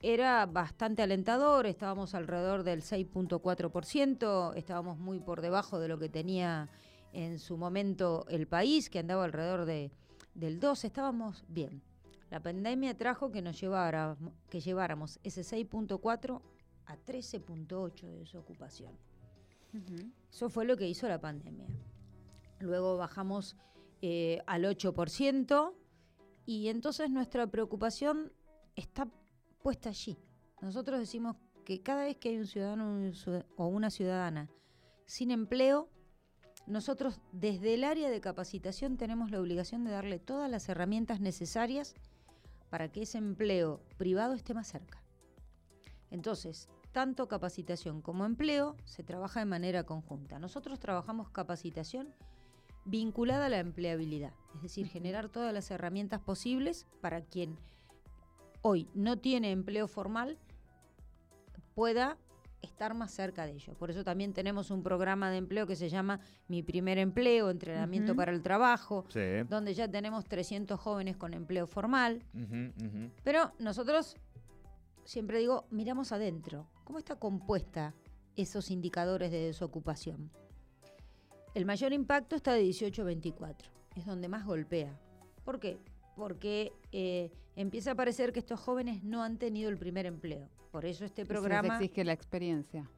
era 0.00 0.46
bastante 0.46 1.02
alentador, 1.02 1.66
estábamos 1.66 2.14
alrededor 2.14 2.62
del 2.62 2.82
6.4%, 2.82 4.54
estábamos 4.56 4.98
muy 4.98 5.20
por 5.20 5.42
debajo 5.42 5.78
de 5.78 5.88
lo 5.88 5.98
que 5.98 6.08
tenía 6.08 6.70
en 7.12 7.38
su 7.38 7.56
momento 7.56 8.24
el 8.28 8.46
país, 8.46 8.88
que 8.88 8.98
andaba 8.98 9.24
alrededor 9.24 9.66
de, 9.66 9.90
del 10.34 10.58
2, 10.58 10.84
estábamos 10.84 11.44
bien. 11.48 11.82
La 12.30 12.40
pandemia 12.40 12.96
trajo 12.96 13.30
que 13.30 13.42
nos 13.42 13.60
llevara, 13.60 14.16
que 14.48 14.60
lleváramos 14.60 15.18
ese 15.22 15.42
6.4 15.42 16.40
a 16.86 16.96
13.8 16.96 18.00
de 18.02 18.18
desocupación. 18.18 18.92
Eso 20.30 20.48
fue 20.48 20.64
lo 20.64 20.76
que 20.76 20.88
hizo 20.88 21.08
la 21.08 21.20
pandemia. 21.20 21.66
Luego 22.60 22.96
bajamos 22.96 23.56
eh, 24.02 24.40
al 24.46 24.64
8% 24.64 25.72
y 26.46 26.68
entonces 26.68 27.10
nuestra 27.10 27.46
preocupación 27.48 28.32
está 28.76 29.08
puesta 29.62 29.90
allí. 29.90 30.18
Nosotros 30.60 30.98
decimos 30.98 31.36
que 31.64 31.82
cada 31.82 32.04
vez 32.04 32.16
que 32.16 32.30
hay 32.30 32.38
un 32.38 32.46
ciudadano 32.46 33.12
o 33.56 33.66
una 33.66 33.90
ciudadana 33.90 34.50
sin 35.06 35.30
empleo, 35.30 35.88
nosotros 36.66 37.20
desde 37.32 37.74
el 37.74 37.84
área 37.84 38.10
de 38.10 38.20
capacitación 38.20 38.96
tenemos 38.96 39.30
la 39.30 39.40
obligación 39.40 39.84
de 39.84 39.90
darle 39.90 40.18
todas 40.18 40.50
las 40.50 40.68
herramientas 40.68 41.20
necesarias 41.20 41.94
para 42.70 42.92
que 42.92 43.02
ese 43.02 43.18
empleo 43.18 43.82
privado 43.96 44.34
esté 44.34 44.54
más 44.54 44.68
cerca. 44.68 45.02
Entonces, 46.10 46.68
tanto 46.92 47.28
capacitación 47.28 48.02
como 48.02 48.24
empleo 48.24 48.76
se 48.84 49.02
trabaja 49.02 49.40
de 49.40 49.46
manera 49.46 49.84
conjunta. 49.84 50.38
Nosotros 50.38 50.78
trabajamos 50.78 51.30
capacitación 51.30 52.14
vinculada 52.84 53.46
a 53.46 53.48
la 53.48 53.58
empleabilidad, 53.58 54.32
es 54.56 54.62
decir, 54.62 54.88
generar 54.88 55.28
todas 55.28 55.52
las 55.52 55.70
herramientas 55.70 56.20
posibles 56.20 56.86
para 57.00 57.22
quien 57.22 57.58
hoy 58.62 58.88
no 58.94 59.18
tiene 59.18 59.52
empleo 59.52 59.88
formal 59.88 60.38
pueda 61.74 62.18
estar 62.62 62.94
más 62.94 63.10
cerca 63.10 63.46
de 63.46 63.52
ello. 63.52 63.74
Por 63.74 63.90
eso 63.90 64.04
también 64.04 64.32
tenemos 64.32 64.70
un 64.70 64.82
programa 64.82 65.30
de 65.30 65.38
empleo 65.38 65.66
que 65.66 65.76
se 65.76 65.88
llama 65.88 66.20
Mi 66.48 66.62
Primer 66.62 66.98
Empleo, 66.98 67.50
Entrenamiento 67.50 68.14
para 68.14 68.32
el 68.32 68.42
Trabajo, 68.42 69.04
donde 69.48 69.74
ya 69.74 69.88
tenemos 69.88 70.24
300 70.26 70.78
jóvenes 70.78 71.16
con 71.16 71.32
empleo 71.34 71.66
formal. 71.66 72.22
Pero 73.22 73.52
nosotros 73.58 74.16
siempre 75.04 75.38
digo, 75.38 75.66
miramos 75.70 76.12
adentro. 76.12 76.68
¿Cómo 76.84 76.98
está 76.98 77.16
compuesta 77.16 77.94
esos 78.36 78.70
indicadores 78.70 79.30
de 79.30 79.40
desocupación? 79.40 80.30
El 81.54 81.64
mayor 81.64 81.92
impacto 81.92 82.36
está 82.36 82.52
de 82.52 82.60
18 82.60 83.02
a 83.02 83.04
24, 83.06 83.70
es 83.96 84.06
donde 84.06 84.28
más 84.28 84.44
golpea. 84.44 84.98
¿Por 85.44 85.58
qué? 85.58 85.78
Porque 86.20 86.72
eh, 86.92 87.32
empieza 87.56 87.92
a 87.92 87.94
parecer 87.94 88.32
que 88.32 88.38
estos 88.38 88.60
jóvenes 88.60 89.02
no 89.02 89.22
han 89.22 89.38
tenido 89.38 89.70
el 89.70 89.78
primer 89.78 90.06
empleo. 90.06 90.48
Por 90.70 90.84
eso 90.84 91.04
este 91.04 91.24
programa... 91.26 91.78
Se 91.78 91.84
exige 91.84 92.04
la 92.04 92.12
experiencia. 92.12 92.88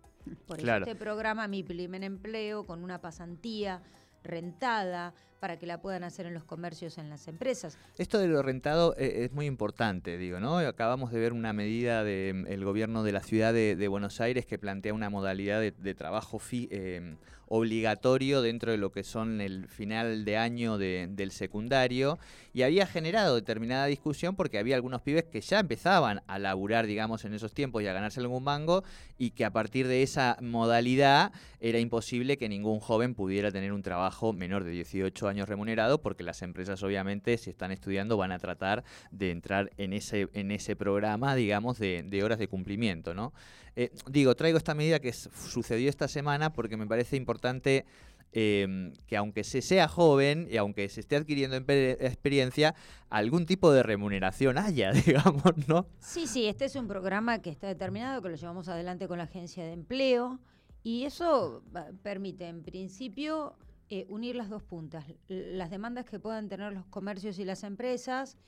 Por 0.47 0.61
eso 0.61 0.76
este 0.76 0.95
programa, 0.97 1.49
Mi 1.49 1.62
Primer 1.62 2.05
Empleo, 2.05 2.64
con 2.64 2.85
una 2.85 3.00
pasantía 3.00 3.81
rentada, 4.23 5.14
para 5.42 5.56
que 5.56 5.66
la 5.66 5.80
puedan 5.80 6.04
hacer 6.04 6.26
en 6.26 6.34
los 6.34 6.44
comercios, 6.44 6.99
en 6.99 7.11
las 7.11 7.26
empresas. 7.26 7.76
Esto 7.99 8.20
de 8.20 8.28
lo 8.28 8.42
rentado 8.42 8.94
eh, 8.96 9.25
es 9.25 9.32
muy 9.32 9.46
importante, 9.46 10.16
digo, 10.16 10.38
¿no? 10.38 10.58
Acabamos 10.58 11.11
de 11.11 11.18
ver 11.18 11.32
una 11.32 11.52
medida 11.52 12.04
del 12.04 12.61
mm, 12.61 12.64
gobierno 12.64 13.02
de 13.02 13.11
la 13.11 13.25
ciudad 13.25 13.52
de, 13.52 13.88
Buenos 13.88 14.20
Aires 14.20 14.46
que 14.46 14.56
plantea 14.56 14.94
una 14.94 15.11
modalidad 15.11 15.61
de, 15.61 15.94
trabajo 15.96 16.40
eh, 16.52 17.16
obligatorio 17.54 18.40
dentro 18.40 18.72
de 18.72 18.78
lo 18.78 18.92
que 18.92 19.04
son 19.04 19.42
el 19.42 19.68
final 19.68 20.25
de 20.25 20.38
año 20.38 20.78
del 20.78 21.32
secundario 21.32 22.18
y 22.54 22.62
había 22.62 22.87
generado 22.87 23.34
determinada 23.34 23.84
discusión 23.84 24.37
porque 24.37 24.58
había 24.58 24.75
algunos 24.75 25.02
pibes 25.02 25.25
que 25.25 25.42
ya 25.42 25.61
empezaban 25.61 26.22
a 26.28 26.38
laburar, 26.38 26.87
digamos, 26.87 27.26
en 27.26 27.34
esos 27.34 27.52
tiempos 27.52 27.82
y 27.82 27.88
a 27.88 27.92
ganarse 27.92 28.20
algún 28.20 28.42
mango 28.42 28.84
y 29.18 29.32
que 29.32 29.44
a 29.44 29.50
partir 29.50 29.87
de 29.87 30.02
esa 30.02 30.38
modalidad 30.40 31.32
era 31.61 31.78
imposible 31.78 32.38
que 32.38 32.49
ningún 32.49 32.80
joven 32.80 33.14
pudiera 33.14 33.50
tener 33.50 33.75
un 33.75 33.82
trabajo 33.82 34.32
menor 34.32 34.64
de 34.64 34.70
18 34.70 35.28
años 35.28 35.32
remunerado 35.41 36.01
porque 36.01 36.23
las 36.23 36.43
empresas 36.43 36.83
obviamente 36.83 37.37
si 37.39 37.51
están 37.51 37.73
estudiando 37.73 38.17
van 38.17 38.33
a 38.33 38.39
tratar 38.39 38.85
de 39.11 39.31
entrar 39.31 39.71
en 39.77 39.93
ese, 39.93 40.29
en 40.33 40.51
ese 40.51 40.77
programa, 40.77 41.35
digamos, 41.35 41.79
de, 41.79 42.23
horas 42.23 42.39
de 42.39 42.49
cumplimiento, 42.49 43.15
¿no? 43.15 43.33
Eh, 43.75 43.91
digo, 44.09 44.35
traigo 44.35 44.59
esta 44.59 44.75
medida 44.75 45.01
que 45.01 45.12
sucedió 45.12 45.89
esta 45.89 46.09
semana 46.09 46.53
porque 46.53 46.77
me 46.77 46.87
parece 46.87 47.17
importante 47.17 47.87
em, 48.33 48.93
que 49.07 49.17
aunque 49.17 49.45
se 49.45 49.62
sea 49.62 49.89
joven 49.89 50.47
y 50.51 50.59
aunque 50.59 50.89
se 50.89 51.01
esté 51.01 51.17
adquiriendo 51.17 51.57
experiencia, 51.57 52.75
algún 53.09 53.47
tipo 53.47 53.73
de 53.73 53.83
remuneración 53.83 54.59
haya, 54.59 54.93
digamos, 55.07 55.67
¿no? 55.67 55.87
Sí, 56.01 56.27
sí, 56.27 56.47
este 56.47 56.67
es 56.67 56.77
un 56.77 56.87
programa 56.87 57.41
que 57.41 57.51
está 57.51 57.67
determinado, 57.67 58.21
que 58.21 58.29
lo 58.29 58.37
llevamos 58.37 58.69
adelante 58.69 59.09
con 59.09 59.19
la 59.19 59.25
agencia 59.25 59.65
de 59.65 59.73
empleo 59.73 60.39
y 60.83 61.05
eso 61.05 61.62
permite, 62.03 62.49
en 62.49 62.62
principio, 62.62 63.57
eh, 63.94 64.06
unir 64.08 64.37
las 64.37 64.49
dos 64.49 64.62
puntas, 64.62 65.04
las 65.28 65.68
demandas 65.68 66.06
que 66.06 66.18
puedan 66.18 66.49
tener 66.49 66.72
los 66.72 66.87
comercios 66.87 67.38
y 67.38 67.44
las 67.44 67.62
empresas 67.62 68.38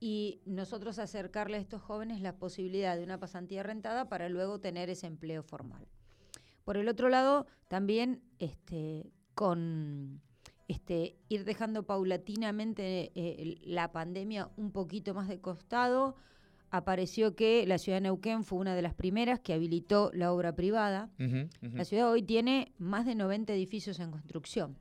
y 0.00 0.40
nosotros 0.44 0.98
acercarle 0.98 1.56
a 1.56 1.60
estos 1.60 1.80
jóvenes 1.80 2.20
la 2.20 2.34
posibilidad 2.34 2.96
de 2.96 3.04
una 3.04 3.20
pasantía 3.20 3.62
rentada 3.62 4.08
para 4.08 4.28
luego 4.28 4.58
tener 4.58 4.90
ese 4.90 5.06
empleo 5.06 5.44
formal. 5.44 5.86
Por 6.64 6.76
el 6.76 6.88
otro 6.88 7.10
lado, 7.10 7.46
también 7.68 8.24
este, 8.40 9.12
con 9.36 10.20
este, 10.66 11.14
ir 11.28 11.44
dejando 11.44 11.84
paulatinamente 11.84 13.12
eh, 13.14 13.56
la 13.62 13.92
pandemia 13.92 14.50
un 14.56 14.72
poquito 14.72 15.14
más 15.14 15.28
de 15.28 15.40
costado, 15.40 16.16
apareció 16.70 17.36
que 17.36 17.64
la 17.68 17.78
ciudad 17.78 17.98
de 17.98 18.02
Neuquén 18.02 18.42
fue 18.42 18.58
una 18.58 18.74
de 18.74 18.82
las 18.82 18.94
primeras 18.94 19.38
que 19.38 19.52
habilitó 19.52 20.10
la 20.12 20.32
obra 20.32 20.56
privada. 20.56 21.08
La 21.60 21.84
ciudad 21.84 22.10
hoy 22.10 22.24
tiene 22.24 22.72
más 22.78 23.06
de 23.06 23.14
90 23.14 23.52
edificios 23.52 24.00
en 24.00 24.10
construcción. 24.10 24.76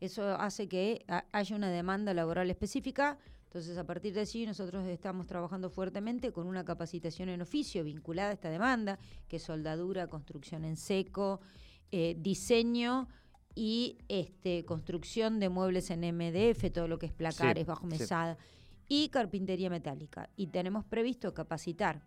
Eso 0.00 0.34
hace 0.38 0.68
que 0.68 1.04
haya 1.32 1.56
una 1.56 1.70
demanda 1.70 2.12
laboral 2.14 2.50
específica 2.50 3.18
entonces, 3.56 3.78
a 3.78 3.84
partir 3.84 4.12
de 4.12 4.20
allí, 4.20 4.44
nosotros 4.44 4.86
estamos 4.86 5.26
trabajando 5.26 5.70
fuertemente 5.70 6.30
con 6.30 6.46
una 6.46 6.62
capacitación 6.62 7.30
en 7.30 7.40
oficio 7.40 7.84
vinculada 7.84 8.28
a 8.28 8.32
esta 8.34 8.50
demanda, 8.50 8.98
que 9.28 9.36
es 9.36 9.44
soldadura, 9.44 10.08
construcción 10.08 10.66
en 10.66 10.76
seco, 10.76 11.40
eh, 11.90 12.16
diseño 12.18 13.08
y 13.54 13.96
este, 14.08 14.66
construcción 14.66 15.40
de 15.40 15.48
muebles 15.48 15.90
en 15.90 16.00
MDF, 16.00 16.70
todo 16.70 16.86
lo 16.86 16.98
que 16.98 17.06
es 17.06 17.14
placares, 17.14 17.64
bajo 17.64 17.86
mesada, 17.86 18.36
y 18.88 19.08
carpintería 19.08 19.70
metálica. 19.70 20.28
Y 20.36 20.48
tenemos 20.48 20.84
previsto 20.84 21.32
capacitar 21.32 22.02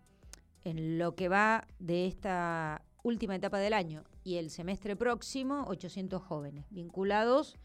en 0.62 0.98
lo 0.98 1.16
que 1.16 1.28
va 1.28 1.66
de 1.80 2.06
esta 2.06 2.84
última 3.02 3.34
etapa 3.34 3.58
del 3.58 3.72
año 3.72 4.04
y 4.22 4.36
el 4.36 4.50
semestre 4.50 4.94
próximo 4.94 5.64
800 5.66 6.22
jóvenes 6.22 6.66
vinculados 6.70 7.58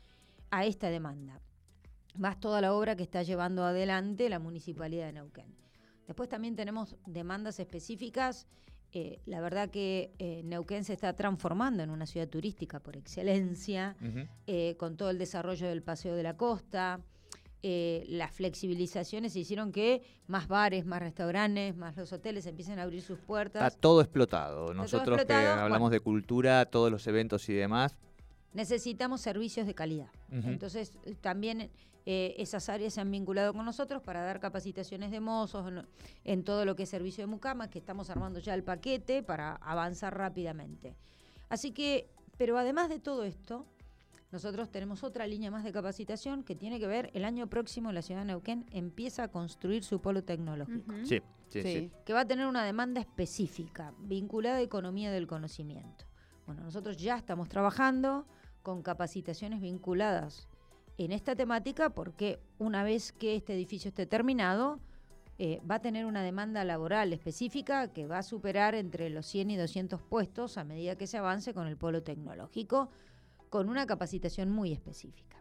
a 0.52 0.66
esta 0.66 0.90
demanda 0.90 1.42
más 2.18 2.40
toda 2.40 2.62
la 2.62 2.74
obra 2.74 2.96
que 2.96 3.04
está 3.04 3.24
llevando 3.24 3.64
adelante 3.64 4.30
la 4.30 4.40
Municipalidad 4.40 5.08
de 5.08 5.14
Neuquén. 5.14 5.56
Después 6.08 6.30
también 6.30 6.56
tenemos 6.56 6.96
demandas 7.06 7.60
específicas. 7.60 8.48
Eh, 8.92 9.20
la 9.26 9.42
verdad 9.42 9.70
que 9.70 10.14
eh, 10.20 10.42
Neuquén 10.46 10.84
se 10.84 10.94
está 10.94 11.14
transformando 11.14 11.84
en 11.84 11.90
una 11.90 12.06
ciudad 12.06 12.30
turística 12.30 12.80
por 12.80 12.96
excelencia, 12.96 13.96
eh, 14.48 14.76
con 14.78 14.96
todo 14.96 15.10
el 15.10 15.18
desarrollo 15.18 15.68
del 15.68 15.82
Paseo 15.82 16.16
de 16.16 16.24
la 16.24 16.38
Costa. 16.38 17.02
las 17.64 18.32
flexibilizaciones 18.32 19.36
hicieron 19.36 19.72
que 19.72 20.04
más 20.28 20.48
bares, 20.48 20.86
más 20.86 21.00
restaurantes, 21.02 21.76
más 21.76 21.98
los 21.98 22.14
hoteles 22.14 22.46
empiecen 22.46 22.78
a 22.78 22.84
abrir 22.84 23.02
sus 23.02 23.18
puertas. 23.20 23.68
Está 23.68 23.80
todo 23.82 24.02
explotado. 24.02 24.74
Nosotros 24.74 25.26
que 25.26 25.34
hablamos 25.34 25.90
de 25.92 26.00
cultura, 26.00 26.66
todos 26.66 26.92
los 26.92 27.08
eventos 27.08 27.50
y 27.50 27.54
demás. 27.54 27.98
Necesitamos 28.56 29.22
servicios 29.22 29.68
de 29.68 29.76
calidad. 29.76 30.10
Entonces, 30.32 30.98
también 31.22 31.70
eh, 32.06 32.36
esas 32.38 32.70
áreas 32.70 32.94
se 32.94 33.02
han 33.02 33.10
vinculado 33.10 33.52
con 33.54 33.66
nosotros 33.66 34.02
para 34.02 34.24
dar 34.24 34.40
capacitaciones 34.40 35.10
de 35.10 35.20
mozos 35.20 35.74
en, 36.24 36.44
todo 36.44 36.64
lo 36.64 36.76
que 36.76 36.84
es 36.84 36.90
servicio 36.90 37.24
de 37.24 37.28
mucamas, 37.28 37.70
que 37.70 37.80
estamos 37.80 38.10
armando 38.10 38.40
ya 38.40 38.54
el 38.54 38.64
paquete 38.64 39.24
para 39.24 39.56
avanzar 39.56 40.16
rápidamente. 40.16 40.96
Así 41.50 41.72
que, 41.72 42.08
pero 42.38 42.58
además 42.58 42.90
de 42.90 43.00
todo 43.00 43.24
esto, 43.24 43.66
nosotros 44.32 44.70
tenemos 44.70 45.04
otra 45.04 45.26
línea 45.26 45.50
más 45.50 45.64
de 45.64 45.72
capacitación 45.72 46.44
que 46.44 46.56
tiene 46.56 46.80
que 46.80 46.88
ver, 46.88 47.10
el 47.14 47.26
año 47.26 47.48
próximo 47.48 47.92
la 47.92 48.04
ciudad 48.04 48.22
de 48.22 48.28
Neuquén 48.28 48.66
empieza 48.72 49.24
a 49.24 49.28
construir 49.30 49.84
su 49.84 50.00
polo 50.00 50.24
tecnológico. 50.24 50.94
sí, 51.06 51.22
sí, 51.50 51.62
sí, 51.62 51.92
Que 52.06 52.14
va 52.14 52.22
a 52.22 52.26
tener 52.26 52.46
una 52.46 52.64
demanda 52.64 53.02
específica, 53.02 53.94
vinculada 54.00 54.58
a 54.58 54.62
economía 54.62 55.12
del 55.12 55.26
conocimiento. 55.26 56.06
Bueno, 56.46 56.64
nosotros 56.64 56.98
ya 56.98 57.18
estamos 57.18 57.50
trabajando 57.50 58.28
con 58.66 58.82
capacitaciones 58.82 59.62
vinculadas 59.62 60.48
en 60.98 61.12
esta 61.12 61.36
temática 61.36 61.92
porque 61.92 62.40
una 62.58 62.84
vez 62.84 63.12
que 63.12 63.36
este 63.36 63.54
edificio 63.54 63.90
esté 63.90 64.08
terminado, 64.08 64.80
eh, 65.38 65.62
va 65.70 65.76
a 65.76 65.82
tener 65.82 66.08
una 66.08 66.24
demanda 66.24 66.64
laboral 66.64 67.14
específica 67.14 67.94
que 67.94 68.08
va 68.08 68.18
a 68.18 68.24
superar 68.24 68.74
entre 68.74 69.12
los 69.12 69.28
100 69.28 69.52
y 69.52 69.56
200 69.58 70.02
puestos 70.02 70.58
a 70.58 70.64
medida 70.64 70.96
que 70.96 71.06
se 71.06 71.20
avance 71.20 71.54
con 71.54 71.68
el 71.68 71.78
polo 71.78 72.02
tecnológico, 72.02 72.90
con 73.52 73.70
una 73.70 73.86
capacitación 73.86 74.50
muy 74.50 74.72
específica. 74.72 75.38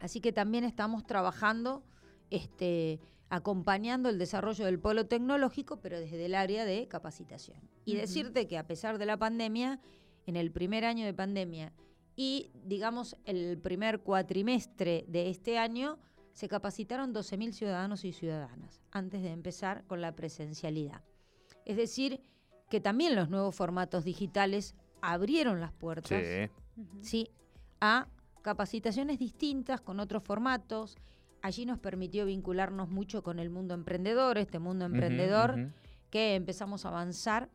Así 0.00 0.22
que 0.22 0.32
también 0.32 0.64
estamos 0.64 1.06
trabajando, 1.06 1.84
este, 2.30 3.00
acompañando 3.28 4.08
el 4.08 4.18
desarrollo 4.18 4.64
del 4.64 4.78
polo 4.78 5.06
tecnológico, 5.06 5.76
pero 5.82 6.00
desde 6.00 6.24
el 6.24 6.34
área 6.34 6.64
de 6.64 6.88
capacitación. 6.88 7.58
Y 7.84 7.96
decirte 7.96 8.48
que 8.48 8.56
a 8.56 8.66
pesar 8.66 8.96
de 8.96 9.04
la 9.04 9.18
pandemia, 9.18 9.78
en 10.26 10.36
el 10.36 10.50
primer 10.52 10.86
año 10.86 11.04
de 11.04 11.12
pandemia 11.12 11.74
y, 12.16 12.50
digamos, 12.64 13.16
el 13.24 13.58
primer 13.58 14.00
cuatrimestre 14.00 15.04
de 15.08 15.30
este 15.30 15.58
año, 15.58 15.98
se 16.32 16.48
capacitaron 16.48 17.14
12.000 17.14 17.52
ciudadanos 17.52 18.04
y 18.04 18.12
ciudadanas 18.12 18.80
antes 18.90 19.22
de 19.22 19.30
empezar 19.30 19.84
con 19.86 20.00
la 20.00 20.14
presencialidad. 20.14 21.02
Es 21.64 21.76
decir, 21.76 22.20
que 22.68 22.80
también 22.80 23.16
los 23.16 23.28
nuevos 23.28 23.54
formatos 23.54 24.04
digitales 24.04 24.74
abrieron 25.02 25.60
las 25.60 25.72
puertas 25.72 26.22
sí. 27.02 27.30
a 27.80 28.06
capacitaciones 28.42 29.18
distintas 29.18 29.80
con 29.80 30.00
otros 30.00 30.22
formatos. 30.22 30.96
Allí 31.42 31.66
nos 31.66 31.78
permitió 31.78 32.26
vincularnos 32.26 32.88
mucho 32.88 33.22
con 33.22 33.38
el 33.38 33.50
mundo 33.50 33.74
emprendedor, 33.74 34.38
este 34.38 34.58
mundo 34.58 34.84
emprendedor, 34.84 35.72
que 36.10 36.34
empezamos 36.34 36.84
a 36.84 36.88
avanzar 36.88 37.50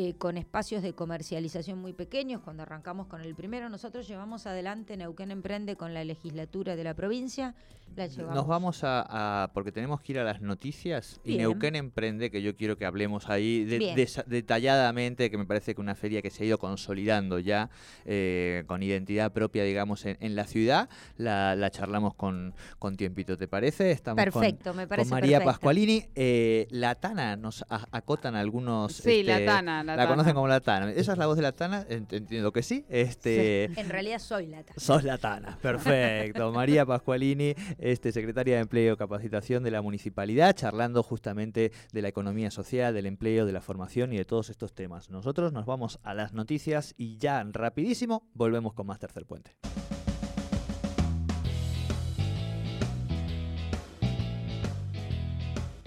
eh, 0.00 0.14
con 0.16 0.36
espacios 0.36 0.84
de 0.84 0.92
comercialización 0.92 1.80
muy 1.80 1.92
pequeños. 1.92 2.40
Cuando 2.42 2.62
arrancamos 2.62 3.08
con 3.08 3.20
el 3.20 3.34
primero, 3.34 3.68
nosotros 3.68 4.06
llevamos 4.06 4.46
adelante 4.46 4.96
Neuquén 4.96 5.32
Emprende 5.32 5.74
con 5.74 5.92
la 5.92 6.04
legislatura 6.04 6.76
de 6.76 6.84
la 6.84 6.94
provincia. 6.94 7.56
Nos 7.96 8.46
vamos 8.46 8.82
a, 8.84 9.50
porque 9.54 9.72
tenemos 9.72 10.00
que 10.00 10.12
ir 10.12 10.18
a 10.20 10.24
las 10.24 10.40
noticias 10.40 11.20
y 11.24 11.36
Neuquén 11.36 11.74
Emprende, 11.74 12.30
que 12.30 12.42
yo 12.42 12.54
quiero 12.54 12.76
que 12.76 12.84
hablemos 12.84 13.28
ahí 13.28 13.64
detalladamente, 13.64 15.32
que 15.32 15.38
me 15.38 15.46
parece 15.46 15.74
que 15.74 15.80
una 15.80 15.96
feria 15.96 16.22
que 16.22 16.30
se 16.30 16.44
ha 16.44 16.46
ido 16.46 16.58
consolidando 16.58 17.40
ya 17.40 17.70
eh, 18.04 18.62
con 18.66 18.84
identidad 18.84 19.32
propia, 19.32 19.64
digamos, 19.64 20.04
en, 20.06 20.36
la 20.36 20.44
ciudad, 20.44 20.88
la, 21.16 21.70
charlamos 21.72 22.14
con, 22.14 22.54
con 22.78 22.96
tiempito, 22.96 23.36
¿te 23.36 23.48
parece? 23.48 23.90
Estamos 23.90 24.22
perfecto, 24.22 24.74
me 24.74 24.86
parece. 24.86 25.08
Con 25.08 25.18
María 25.18 25.42
Pascualini. 25.42 26.04
Eh, 26.14 26.68
la 26.70 26.94
Tana, 26.94 27.34
nos 27.34 27.64
acotan 27.68 28.36
algunos... 28.36 28.92
Sí, 28.92 29.24
la 29.24 29.38
este, 29.38 29.46
Tana 29.46 29.82
la, 29.96 30.08
conocen 30.08 30.34
como 30.34 30.48
la 30.48 30.60
Tana. 30.60 30.90
¿Esa 30.90 31.12
es 31.12 31.18
la 31.18 31.26
voz 31.26 31.36
de 31.36 31.42
la 31.42 31.52
Tana? 31.52 31.86
Entiendo 31.88 32.52
que 32.52 32.62
sí. 32.62 32.84
Este, 32.88 33.64
En 33.80 33.88
realidad 33.88 34.18
soy 34.18 34.46
la 34.46 34.62
Tana. 34.62 34.78
Sos 34.78 35.04
la 35.04 35.18
Tana, 35.18 35.58
perfecto. 35.60 36.52
María 36.58 36.86
Pascualini, 36.86 37.54
este, 37.78 38.12
secretaria 38.12 38.56
de 38.56 38.62
Empleo 38.62 38.94
y 38.94 38.96
Capacitación 38.96 39.62
de 39.62 39.70
la 39.70 39.82
Municipalidad, 39.82 40.54
charlando 40.54 41.02
justamente 41.02 41.72
de 41.92 42.02
la 42.02 42.08
economía 42.08 42.50
social, 42.50 42.94
del 42.94 43.06
empleo, 43.06 43.46
de 43.46 43.52
la 43.52 43.60
formación 43.60 44.12
y 44.12 44.16
de 44.16 44.24
todos 44.24 44.50
estos 44.50 44.74
temas. 44.74 45.10
Nosotros 45.10 45.52
nos 45.52 45.66
vamos 45.66 45.98
a 46.02 46.14
las 46.14 46.32
noticias 46.32 46.94
y 46.96 47.18
ya 47.18 47.44
rapidísimo 47.44 48.28
volvemos 48.34 48.74
con 48.74 48.86
más 48.86 48.98
Tercer 48.98 49.26
Puente. 49.26 49.56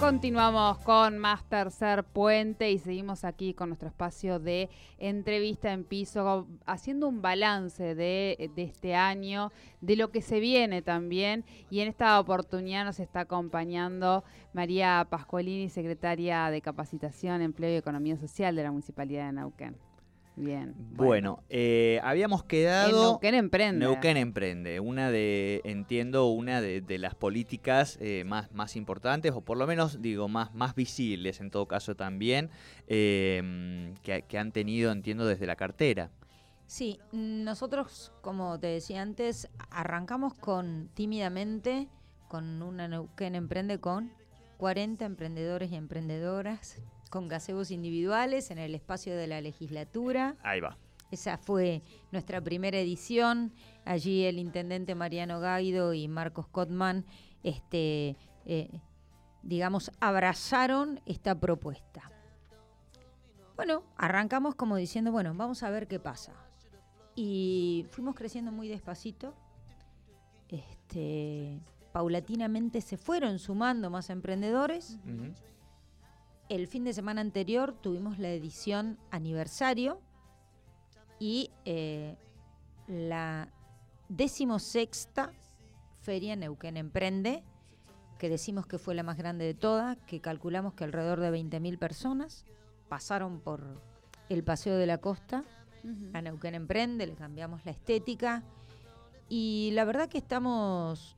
Continuamos 0.00 0.78
con 0.78 1.18
más 1.18 1.44
tercer 1.48 2.04
puente 2.04 2.70
y 2.70 2.78
seguimos 2.78 3.24
aquí 3.24 3.52
con 3.52 3.70
nuestro 3.70 3.88
espacio 3.88 4.38
de 4.38 4.70
entrevista 4.98 5.72
en 5.72 5.82
piso, 5.82 6.46
haciendo 6.66 7.08
un 7.08 7.20
balance 7.20 7.96
de, 7.96 8.50
este 8.56 8.94
año, 8.94 9.50
de 9.80 9.96
lo 9.96 10.12
que 10.12 10.22
se 10.22 10.38
viene 10.38 10.82
también. 10.82 11.44
Y 11.68 11.80
en 11.80 11.88
esta 11.88 12.20
oportunidad 12.20 12.84
nos 12.84 13.00
está 13.00 13.20
acompañando 13.20 14.22
María 14.52 15.04
Pascualini, 15.10 15.68
secretaria 15.68 16.48
de 16.50 16.62
Capacitación, 16.62 17.42
Empleo 17.42 17.74
y 17.74 17.76
Economía 17.76 18.16
Social 18.16 18.54
de 18.54 18.62
la 18.62 18.70
Municipalidad 18.70 19.26
de 19.26 19.32
Neuquén. 19.32 19.87
Bien. 20.38 20.74
Bueno, 20.92 21.42
eh, 21.48 22.00
habíamos 22.04 22.44
quedado. 22.44 23.02
Neuquén 23.10 23.34
Emprende. 23.34 23.84
Neuquén 23.84 24.16
Emprende. 24.16 24.78
Una 24.78 25.10
de, 25.10 25.60
entiendo, 25.64 26.26
una 26.28 26.60
de, 26.60 26.98
las 26.98 27.16
políticas 27.16 27.98
eh, 28.00 28.22
más, 28.24 28.52
más 28.52 28.76
importantes, 28.76 29.32
o 29.32 29.40
por 29.40 29.58
lo 29.58 29.66
menos, 29.66 30.00
digo, 30.00 30.28
más, 30.28 30.54
más 30.54 30.76
visibles 30.76 31.40
en 31.40 31.50
todo 31.50 31.66
caso 31.66 31.96
también, 31.96 32.50
eh, 32.86 33.92
que, 34.02 34.38
han 34.38 34.52
tenido, 34.52 34.92
entiendo, 34.92 35.26
desde 35.26 35.46
la 35.46 35.56
cartera. 35.56 36.10
Sí, 36.66 37.00
nosotros, 37.10 38.12
como 38.20 38.60
te 38.60 38.68
decía 38.68 39.02
antes, 39.02 39.48
arrancamos 39.70 40.34
con 40.34 40.88
tímidamente, 40.94 41.88
con 42.28 42.62
una 42.62 42.86
Neuquén 42.86 43.34
Emprende 43.34 43.80
con 43.80 44.12
40 44.58 45.04
emprendedores 45.04 45.72
y 45.72 45.76
emprendedoras 45.76 46.80
con 47.08 47.28
gazebos 47.28 47.70
individuales 47.70 48.50
en 48.50 48.58
el 48.58 48.74
espacio 48.74 49.16
de 49.16 49.26
la 49.26 49.40
legislatura. 49.40 50.36
Ahí 50.42 50.60
va. 50.60 50.76
Esa 51.10 51.38
fue 51.38 51.82
nuestra 52.12 52.40
primera 52.40 52.78
edición. 52.78 53.52
Allí 53.84 54.24
el 54.24 54.38
intendente 54.38 54.94
Mariano 54.94 55.40
Gaido 55.40 55.94
y 55.94 56.06
Marcos 56.08 56.46
Cotman, 56.48 57.04
este, 57.42 58.16
eh, 58.44 58.80
digamos, 59.42 59.90
abrazaron 60.00 61.00
esta 61.06 61.38
propuesta. 61.38 62.10
Bueno, 63.56 63.82
arrancamos 63.96 64.54
como 64.54 64.76
diciendo, 64.76 65.10
bueno, 65.10 65.34
vamos 65.34 65.62
a 65.62 65.70
ver 65.70 65.88
qué 65.88 65.98
pasa. 65.98 66.32
Y 67.16 67.86
fuimos 67.90 68.14
creciendo 68.14 68.52
muy 68.52 68.68
despacito. 68.68 69.34
Este, 70.48 71.58
paulatinamente 71.92 72.80
se 72.80 72.96
fueron 72.96 73.38
sumando 73.38 73.90
más 73.90 74.10
emprendedores 74.10 74.98
el 76.48 76.66
fin 76.66 76.84
de 76.84 76.92
semana 76.92 77.20
anterior 77.20 77.74
tuvimos 77.74 78.18
la 78.18 78.30
edición 78.30 78.98
aniversario 79.10 80.00
y 81.18 81.50
eh, 81.64 82.16
la 82.86 83.48
decimosexta 84.08 85.32
Feria 86.00 86.36
Neuquén 86.36 86.76
Emprende, 86.76 87.42
que 88.18 88.28
decimos 88.28 88.66
que 88.66 88.78
fue 88.78 88.94
la 88.94 89.02
más 89.02 89.18
grande 89.18 89.44
de 89.44 89.54
todas, 89.54 89.98
que 90.06 90.20
calculamos 90.20 90.74
que 90.74 90.84
alrededor 90.84 91.20
de 91.20 91.30
20.000 91.30 91.78
personas 91.78 92.44
pasaron 92.88 93.40
por 93.40 93.82
el 94.28 94.42
Paseo 94.42 94.76
de 94.76 94.86
la 94.86 94.98
Costa 94.98 95.44
a 96.14 96.22
Neuquén 96.22 96.54
Emprende, 96.54 97.06
le 97.06 97.14
cambiamos 97.14 97.64
la 97.66 97.72
estética 97.72 98.42
y 99.28 99.70
la 99.74 99.84
verdad 99.84 100.08
que 100.08 100.18
estamos 100.18 101.17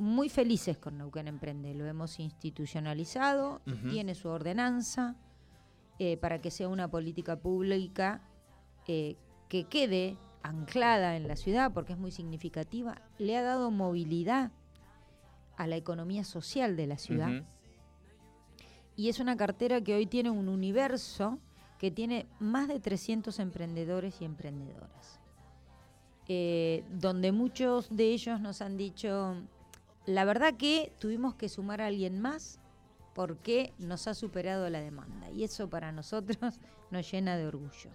muy 0.00 0.28
felices 0.28 0.78
con 0.78 0.98
Neuquén 0.98 1.28
Emprende. 1.28 1.74
Lo 1.74 1.86
hemos 1.86 2.18
institucionalizado, 2.18 3.60
tiene 3.90 4.14
su 4.14 4.28
ordenanza 4.28 5.16
eh, 5.98 6.16
para 6.16 6.40
que 6.40 6.50
sea 6.50 6.68
una 6.68 6.90
política 6.90 7.36
pública 7.36 8.22
eh, 8.88 9.16
que 9.48 9.64
quede 9.64 10.16
anclada 10.42 11.16
en 11.16 11.28
la 11.28 11.36
ciudad 11.36 11.72
porque 11.72 11.92
es 11.92 11.98
muy 11.98 12.10
significativa. 12.10 13.02
Le 13.18 13.36
ha 13.36 13.42
dado 13.42 13.70
movilidad 13.70 14.50
a 15.56 15.66
la 15.66 15.76
economía 15.76 16.24
social 16.24 16.76
de 16.76 16.86
la 16.86 16.96
ciudad. 16.96 17.44
Y 18.96 19.10
es 19.10 19.20
una 19.20 19.36
cartera 19.36 19.82
que 19.82 19.94
hoy 19.94 20.06
tiene 20.06 20.30
un 20.30 20.48
universo 20.48 21.38
que 21.78 21.90
tiene 21.90 22.26
más 22.38 22.68
de 22.68 22.80
300 22.80 23.38
emprendedores 23.38 24.20
y 24.20 24.24
emprendedoras. 24.24 25.20
Eh, 26.28 26.84
donde 26.90 27.32
muchos 27.32 27.94
de 27.94 28.12
ellos 28.12 28.40
nos 28.40 28.62
han 28.62 28.76
dicho, 28.76 29.34
la 30.06 30.24
verdad 30.24 30.54
que 30.56 30.92
tuvimos 30.98 31.34
que 31.34 31.48
sumar 31.48 31.80
a 31.80 31.86
alguien 31.86 32.20
más 32.20 32.58
porque 33.14 33.72
nos 33.78 34.06
ha 34.06 34.14
superado 34.14 34.68
la 34.70 34.80
demanda 34.80 35.30
y 35.30 35.44
eso 35.44 35.68
para 35.68 35.92
nosotros 35.92 36.38
nos 36.90 37.10
llena 37.10 37.36
de 37.36 37.46
orgullo. 37.46 37.90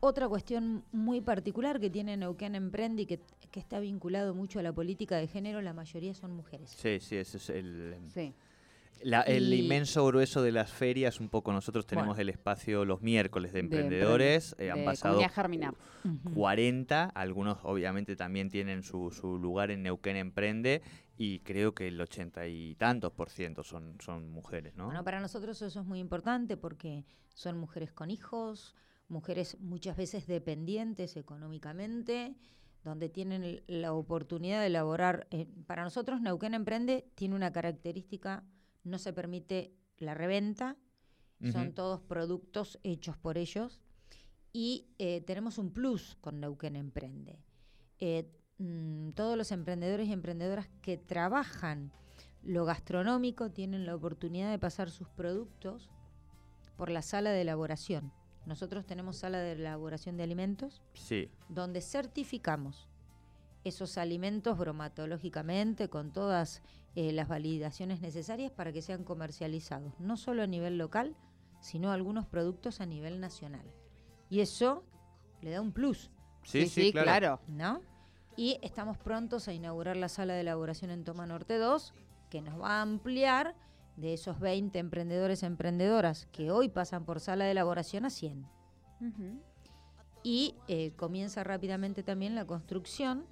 Otra 0.00 0.28
cuestión 0.28 0.84
muy 0.90 1.20
particular 1.20 1.78
que 1.78 1.88
tiene 1.88 2.16
Neuquén 2.16 2.56
Emprende 2.56 3.02
y 3.02 3.06
que, 3.06 3.20
está 3.54 3.78
vinculado 3.78 4.34
mucho 4.34 4.58
a 4.58 4.62
la 4.62 4.72
política 4.72 5.16
de 5.16 5.28
género, 5.28 5.60
la 5.60 5.74
mayoría 5.74 6.14
son 6.14 6.32
mujeres. 6.32 6.70
Sí, 6.70 6.98
sí, 7.00 7.16
ese 7.16 7.36
es 7.36 7.50
el... 7.50 7.96
el 9.00 9.52
Y- 9.52 9.60
inmenso 9.64 10.06
grueso 10.06 10.42
de 10.42 10.52
las 10.52 10.70
ferias, 10.70 11.18
un 11.20 11.28
poco 11.28 11.52
nosotros 11.52 11.86
tenemos 11.86 12.10
Bueno. 12.16 12.20
el 12.22 12.28
espacio 12.28 12.84
los 12.84 13.02
miércoles 13.02 13.52
de 13.52 13.58
De 13.58 13.64
emprendedores, 13.64 14.52
emprende- 14.52 14.64
eh, 14.66 14.70
han 14.70 14.78
de 14.78 14.84
pasado 14.84 15.14
Comunidad 15.14 15.34
Germinar. 15.34 15.74
Ujú. 16.04 16.34
40, 16.34 17.04
algunos 17.06 17.58
obviamente 17.64 18.14
también 18.16 18.48
tienen 18.48 18.82
su, 18.82 19.10
su 19.10 19.38
lugar 19.38 19.70
en 19.70 19.82
Neuquén 19.82 20.16
Emprende 20.16 20.82
y 21.16 21.40
creo 21.40 21.74
que 21.74 21.88
el 21.88 22.00
ochenta 22.00 22.46
y 22.46 22.74
tantos 22.76 23.12
por 23.12 23.28
ciento 23.30 23.62
son, 23.62 23.96
son 24.00 24.30
mujeres, 24.30 24.74
¿no? 24.76 24.86
Bueno, 24.86 25.04
para 25.04 25.20
nosotros 25.20 25.60
eso 25.62 25.80
es 25.80 25.86
muy 25.86 25.98
importante 25.98 26.56
porque 26.56 27.04
son 27.34 27.58
mujeres 27.58 27.92
con 27.92 28.10
hijos, 28.10 28.74
mujeres 29.08 29.56
muchas 29.60 29.96
veces 29.96 30.26
dependientes 30.26 31.16
económicamente, 31.16 32.34
donde 32.84 33.08
tienen 33.08 33.44
el- 33.44 33.62
la 33.68 33.92
oportunidad 33.92 34.60
de 34.60 34.66
elaborar. 34.66 35.26
eh, 35.30 35.46
para 35.66 35.84
nosotros 35.84 36.20
Neuquén 36.20 36.54
Emprende 36.54 37.06
tiene 37.14 37.34
una 37.36 37.52
característica, 37.52 38.42
no 38.84 38.98
se 38.98 39.12
permite 39.12 39.74
la 39.98 40.14
reventa, 40.14 40.76
son 41.50 41.72
todos 41.72 42.00
productos 42.00 42.78
hechos 42.84 43.16
por 43.16 43.36
ellos 43.36 43.80
y 44.52 44.86
eh, 44.98 45.22
tenemos 45.22 45.58
un 45.58 45.72
plus 45.72 46.16
con 46.20 46.38
Neuquén 46.38 46.76
Emprende. 46.76 47.40
Eh, 47.98 48.30
mm, 48.58 49.10
todos 49.10 49.36
los 49.36 49.50
emprendedores 49.50 50.08
y 50.08 50.12
emprendedoras 50.12 50.68
que 50.82 50.96
trabajan 50.96 51.90
lo 52.42 52.64
gastronómico 52.64 53.50
tienen 53.50 53.86
la 53.86 53.94
oportunidad 53.94 54.50
de 54.50 54.58
pasar 54.58 54.90
sus 54.90 55.08
productos 55.08 55.90
por 56.76 56.90
la 56.90 57.02
sala 57.02 57.30
de 57.30 57.42
elaboración. 57.42 58.12
Nosotros 58.46 58.84
tenemos 58.86 59.16
sala 59.16 59.38
de 59.38 59.52
elaboración 59.52 60.16
de 60.16 60.24
alimentos 60.24 60.82
Sí, 60.94 61.30
donde 61.48 61.80
certificamos 61.80 62.88
esos 63.64 63.98
alimentos 63.98 64.58
bromatológicamente 64.58 65.88
con 65.88 66.12
todas 66.12 66.62
eh, 66.94 67.12
las 67.12 67.28
validaciones 67.28 68.00
necesarias 68.00 68.52
para 68.52 68.72
que 68.72 68.82
sean 68.82 69.04
comercializados, 69.04 69.98
no 69.98 70.16
solo 70.16 70.42
a 70.42 70.46
nivel 70.46 70.78
local, 70.78 71.16
sino 71.60 71.90
algunos 71.92 72.26
productos 72.26 72.80
a 72.80 72.86
nivel 72.86 73.20
nacional. 73.20 73.64
Y 74.28 74.40
eso 74.40 74.84
le 75.40 75.50
da 75.50 75.60
un 75.60 75.72
plus, 75.72 76.10
sí, 76.42 76.66
sí, 76.66 76.92
claro. 76.92 77.40
¿no? 77.48 77.80
Y 78.36 78.58
estamos 78.62 78.98
prontos 78.98 79.48
a 79.48 79.52
inaugurar 79.52 79.96
la 79.96 80.08
sala 80.08 80.34
de 80.34 80.40
elaboración 80.40 80.90
en 80.90 81.04
Toma 81.04 81.26
Norte 81.26 81.58
2, 81.58 81.92
que 82.30 82.40
nos 82.40 82.60
va 82.60 82.78
a 82.78 82.82
ampliar 82.82 83.54
de 83.96 84.14
esos 84.14 84.40
20 84.40 84.78
emprendedores 84.78 85.42
emprendedoras 85.42 86.26
que 86.32 86.50
hoy 86.50 86.68
pasan 86.68 87.04
por 87.04 87.20
sala 87.20 87.44
de 87.44 87.50
elaboración 87.50 88.06
a 88.06 88.10
100 88.10 88.46
Ujú. 89.02 89.42
y 90.22 90.54
eh, 90.66 90.92
comienza 90.96 91.44
rápidamente 91.44 92.02
también 92.02 92.34
la 92.34 92.46
construcción 92.46 93.26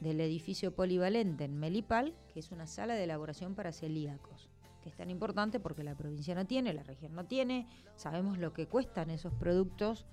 del 0.00 0.20
edificio 0.20 0.74
polivalente 0.74 1.44
en 1.44 1.58
Melipal, 1.58 2.14
que 2.32 2.40
es 2.40 2.50
una 2.52 2.66
sala 2.66 2.94
de 2.94 3.04
elaboración 3.04 3.54
para 3.54 3.72
celíacos, 3.72 4.48
que 4.82 4.90
es 4.90 4.94
tan 4.94 5.10
importante 5.10 5.58
porque 5.58 5.82
la 5.82 5.96
provincia 5.96 6.34
no 6.34 6.44
tiene, 6.46 6.72
la 6.72 6.82
región 6.84 7.14
no 7.14 7.24
tiene, 7.24 7.66
sabemos 7.96 8.38
lo 8.38 8.52
que 8.52 8.66
cuestan 8.66 9.10
esos 9.10 9.32
productos 9.34 10.06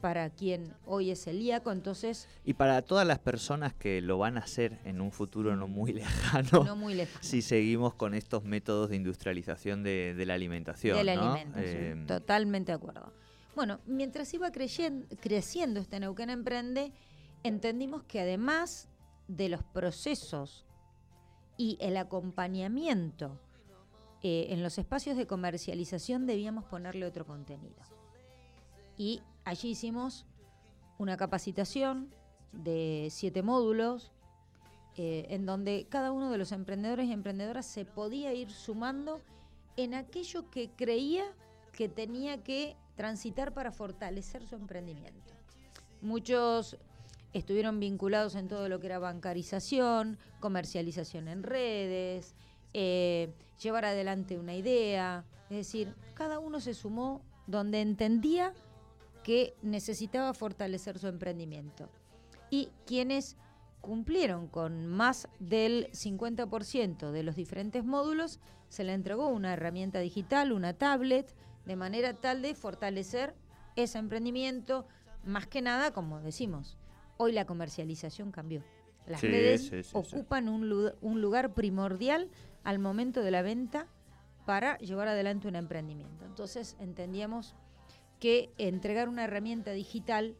para 0.00 0.30
quien 0.30 0.74
hoy 0.84 1.10
es 1.10 1.24
celíaco, 1.24 1.72
entonces 1.72 2.28
Y 2.44 2.52
para 2.54 2.82
todas 2.82 3.06
las 3.06 3.18
personas 3.18 3.74
que 3.74 4.00
lo 4.02 4.18
van 4.18 4.36
a 4.36 4.40
hacer 4.42 4.78
en 4.84 5.00
un 5.00 5.10
futuro 5.10 5.56
no 5.56 5.66
muy 5.66 5.92
lejano, 5.94 6.62
no 6.64 6.76
muy 6.76 6.94
lejano. 6.94 7.24
si 7.24 7.42
seguimos 7.42 7.94
con 7.94 8.14
estos 8.14 8.44
métodos 8.44 8.90
de 8.90 8.96
industrialización 8.96 9.82
de, 9.82 10.14
de 10.14 10.26
la 10.26 10.34
alimentación. 10.34 10.96
alimento, 11.08 11.58
sí, 11.58 11.64
Eh, 11.66 12.04
totalmente 12.06 12.72
de 12.72 12.76
acuerdo. 12.76 13.12
Bueno, 13.56 13.80
mientras 13.84 14.32
iba 14.32 14.52
creciendo 14.52 15.80
este 15.80 15.98
Neuquén 15.98 16.30
Emprende, 16.30 16.92
entendimos 17.42 18.04
que 18.04 18.20
además 18.20 18.88
de 19.36 19.48
los 19.48 19.62
procesos 19.62 20.66
y 21.56 21.78
el 21.80 21.96
acompañamiento 21.96 23.38
eh, 24.22 24.48
en 24.50 24.62
los 24.62 24.76
espacios 24.78 25.16
de 25.16 25.26
comercialización 25.26 26.26
debíamos 26.26 26.64
ponerle 26.64 27.06
otro 27.06 27.24
contenido. 27.24 27.82
Y 28.96 29.22
allí 29.44 29.70
hicimos 29.70 30.26
una 30.98 31.16
capacitación 31.16 32.12
de 32.52 33.08
siete 33.10 33.42
módulos, 33.42 34.12
eh, 34.96 35.26
en 35.30 35.46
donde 35.46 35.86
cada 35.88 36.12
uno 36.12 36.30
de 36.30 36.36
los 36.36 36.52
emprendedores 36.52 37.06
y 37.06 37.12
emprendedoras 37.12 37.66
se 37.66 37.84
podía 37.84 38.34
ir 38.34 38.50
sumando 38.50 39.20
en 39.76 39.94
aquello 39.94 40.50
que 40.50 40.70
creía 40.70 41.24
que 41.72 41.88
tenía 41.88 42.42
que 42.42 42.76
transitar 42.96 43.54
para 43.54 43.70
fortalecer 43.70 44.44
su 44.44 44.56
emprendimiento. 44.56 45.32
Muchos 46.02 46.76
estuvieron 47.32 47.80
vinculados 47.80 48.34
en 48.34 48.48
todo 48.48 48.68
lo 48.68 48.80
que 48.80 48.86
era 48.86 48.98
bancarización, 48.98 50.18
comercialización 50.40 51.28
en 51.28 51.42
redes, 51.42 52.34
eh, 52.72 53.32
llevar 53.62 53.84
adelante 53.84 54.38
una 54.38 54.54
idea. 54.54 55.24
Es 55.48 55.56
decir, 55.56 55.94
cada 56.14 56.38
uno 56.38 56.60
se 56.60 56.74
sumó 56.74 57.22
donde 57.46 57.80
entendía 57.80 58.52
que 59.22 59.54
necesitaba 59.62 60.34
fortalecer 60.34 60.98
su 60.98 61.08
emprendimiento. 61.08 61.88
Y 62.50 62.70
quienes 62.86 63.36
cumplieron 63.80 64.46
con 64.46 64.86
más 64.86 65.28
del 65.38 65.90
50% 65.92 67.10
de 67.10 67.22
los 67.22 67.36
diferentes 67.36 67.84
módulos, 67.84 68.40
se 68.68 68.84
le 68.84 68.92
entregó 68.92 69.28
una 69.28 69.52
herramienta 69.52 69.98
digital, 70.00 70.52
una 70.52 70.74
tablet, 70.74 71.34
de 71.64 71.76
manera 71.76 72.14
tal 72.14 72.42
de 72.42 72.54
fortalecer 72.54 73.34
ese 73.76 73.98
emprendimiento, 73.98 74.86
más 75.24 75.46
que 75.46 75.62
nada, 75.62 75.92
como 75.92 76.20
decimos, 76.20 76.76
hoy 77.20 77.32
la 77.32 77.44
comercialización 77.44 78.32
cambió. 78.32 78.64
Las 79.06 79.20
Sí, 79.20 79.28
redes 79.28 79.62
sí, 79.62 79.82
sí, 79.82 79.82
sí. 79.82 79.90
ocupan 79.92 80.48
un, 80.48 80.92
un 81.02 81.20
lugar 81.20 81.52
primordial 81.52 82.30
al 82.64 82.78
momento 82.78 83.22
de 83.22 83.30
la 83.30 83.42
venta 83.42 83.86
para 84.46 84.78
llevar 84.78 85.08
adelante 85.08 85.46
un 85.46 85.54
emprendimiento. 85.56 86.24
Entonces 86.24 86.76
entendíamos 86.80 87.54
que 88.20 88.50
entregar 88.56 89.08
una 89.10 89.24
herramienta 89.24 89.72
digital 89.72 90.34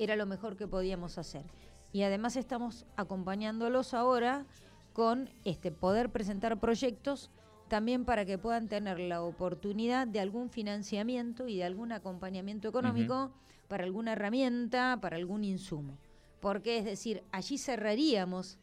era 0.00 0.16
lo 0.16 0.26
mejor 0.26 0.56
que 0.56 0.66
podíamos 0.66 1.18
hacer. 1.18 1.44
Y 1.92 2.02
además 2.02 2.34
estamos 2.36 2.84
acompañándolos 2.96 3.94
ahora 3.94 4.44
con 4.92 5.30
este 5.44 5.70
poder 5.70 6.10
presentar 6.10 6.58
proyectos 6.58 7.30
también 7.68 8.04
para 8.04 8.24
que 8.24 8.38
puedan 8.38 8.68
tener 8.68 8.98
la 9.00 9.22
oportunidad 9.22 10.06
de 10.06 10.20
algún 10.20 10.50
financiamiento 10.50 11.48
y 11.48 11.56
de 11.56 11.64
algún 11.64 11.92
acompañamiento 11.92 12.68
económico 12.68 13.32
para 13.68 13.84
alguna 13.84 14.12
herramienta, 14.12 14.98
para 15.00 15.16
algún 15.16 15.44
insumo. 15.44 15.98
Porque 16.40 16.78
es 16.78 16.84
decir, 16.84 17.22
allí 17.32 17.58
cerraríamos 17.58 18.58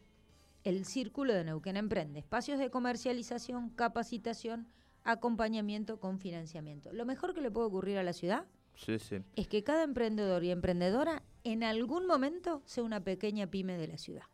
el 0.64 0.86
círculo 0.86 1.34
de 1.34 1.44
Neuquén 1.44 1.76
Emprende, 1.76 2.20
espacios 2.20 2.58
de 2.58 2.70
comercialización, 2.70 3.68
capacitación, 3.70 4.66
acompañamiento 5.04 6.00
con 6.00 6.18
financiamiento. 6.18 6.92
Lo 6.92 7.04
mejor 7.04 7.34
que 7.34 7.42
le 7.42 7.50
puede 7.50 7.66
ocurrir 7.66 7.98
a 7.98 8.02
la 8.02 8.14
ciudad 8.14 8.46
sí, 8.74 8.98
sí. 8.98 9.18
es 9.36 9.48
que 9.48 9.62
cada 9.62 9.82
emprendedor 9.82 10.42
y 10.42 10.50
emprendedora 10.50 11.22
en 11.44 11.62
algún 11.62 12.06
momento 12.06 12.62
sea 12.64 12.82
una 12.84 13.04
pequeña 13.04 13.46
pyme 13.48 13.76
de 13.76 13.88
la 13.88 13.98
ciudad. 13.98 14.24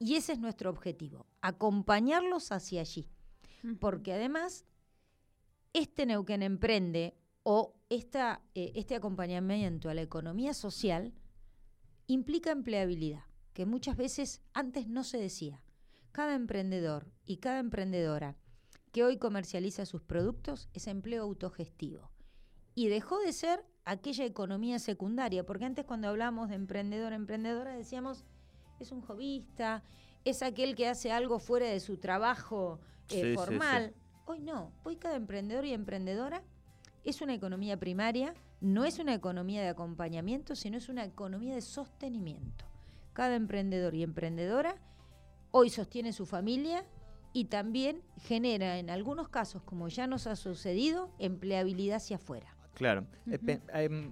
Y 0.00 0.16
ese 0.16 0.32
es 0.32 0.40
nuestro 0.40 0.70
objetivo, 0.70 1.26
acompañarlos 1.40 2.50
hacia 2.50 2.80
allí. 2.80 3.06
Porque 3.80 4.12
además, 4.12 4.64
este 5.72 6.06
Neuquén 6.06 6.42
Emprende 6.42 7.16
o 7.42 7.74
esta, 7.88 8.42
eh, 8.54 8.72
este 8.74 8.94
acompañamiento 8.94 9.88
a 9.88 9.94
la 9.94 10.02
economía 10.02 10.54
social 10.54 11.12
implica 12.06 12.50
empleabilidad, 12.50 13.24
que 13.52 13.66
muchas 13.66 13.96
veces 13.96 14.42
antes 14.52 14.88
no 14.88 15.04
se 15.04 15.18
decía. 15.18 15.62
Cada 16.12 16.34
emprendedor 16.34 17.10
y 17.24 17.38
cada 17.38 17.58
emprendedora 17.58 18.36
que 18.92 19.02
hoy 19.02 19.18
comercializa 19.18 19.86
sus 19.86 20.02
productos 20.02 20.68
es 20.72 20.86
empleo 20.86 21.24
autogestivo. 21.24 22.10
Y 22.74 22.88
dejó 22.88 23.18
de 23.18 23.32
ser 23.32 23.64
aquella 23.84 24.24
economía 24.24 24.78
secundaria, 24.78 25.44
porque 25.44 25.64
antes 25.64 25.84
cuando 25.84 26.08
hablamos 26.08 26.48
de 26.48 26.54
emprendedor, 26.54 27.12
emprendedora, 27.12 27.76
decíamos, 27.76 28.24
es 28.78 28.92
un 28.92 29.00
jovista, 29.00 29.82
es 30.24 30.42
aquel 30.42 30.74
que 30.74 30.88
hace 30.88 31.12
algo 31.12 31.38
fuera 31.38 31.66
de 31.66 31.80
su 31.80 31.98
trabajo 31.98 32.80
eh, 33.10 33.14
Sí, 33.14 33.20
sí, 33.20 33.28
sí. 33.30 33.34
formal. 33.34 33.94
Hoy 34.26 34.40
no, 34.40 34.72
hoy 34.84 34.96
cada 34.96 35.16
emprendedor 35.16 35.64
y 35.64 35.72
emprendedora 35.72 36.42
es 37.04 37.20
una 37.20 37.34
economía 37.34 37.78
primaria, 37.78 38.34
no 38.60 38.84
es 38.84 38.98
una 38.98 39.14
economía 39.14 39.60
de 39.62 39.68
acompañamiento, 39.68 40.54
sino 40.56 40.78
es 40.78 40.88
una 40.88 41.04
economía 41.04 41.54
de 41.54 41.60
sostenimiento. 41.60 42.64
Cada 43.12 43.36
emprendedor 43.36 43.94
y 43.94 44.02
emprendedora 44.02 44.76
hoy 45.50 45.70
sostiene 45.70 46.12
su 46.12 46.26
familia 46.26 46.86
y 47.34 47.46
también 47.46 48.02
genera, 48.22 48.78
en 48.78 48.90
algunos 48.90 49.28
casos, 49.28 49.62
como 49.62 49.88
ya 49.88 50.06
nos 50.06 50.26
ha 50.26 50.36
sucedido, 50.36 51.10
empleabilidad 51.18 51.96
hacia 51.96 52.16
afuera. 52.16 52.56
Claro. 52.74 53.06
Eh, 53.26 54.10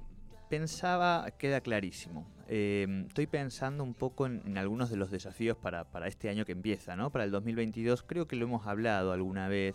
pensaba, 0.57 1.31
queda 1.39 1.63
clarísimo. 1.63 2.27
Em, 2.47 3.07
estoy 3.07 3.27
pensando 3.27 3.83
un 3.83 3.95
poco 3.95 4.27
en, 4.27 4.43
en 4.45 4.59
algunos 4.59 4.91
de 4.91 4.99
los 4.99 5.11
desafíos 5.11 5.57
para, 5.57 5.85
para 5.85 6.09
este 6.09 6.29
año 6.29 6.45
que 6.45 6.53
empieza, 6.53 6.95
¿no? 6.95 7.09
Para 7.11 7.25
el 7.25 7.31
2022. 7.31 8.03
Creo 8.03 8.27
que 8.27 8.37
lo 8.37 8.45
hemos 8.45 8.67
hablado 8.67 9.13
alguna 9.13 9.49
vez, 9.49 9.75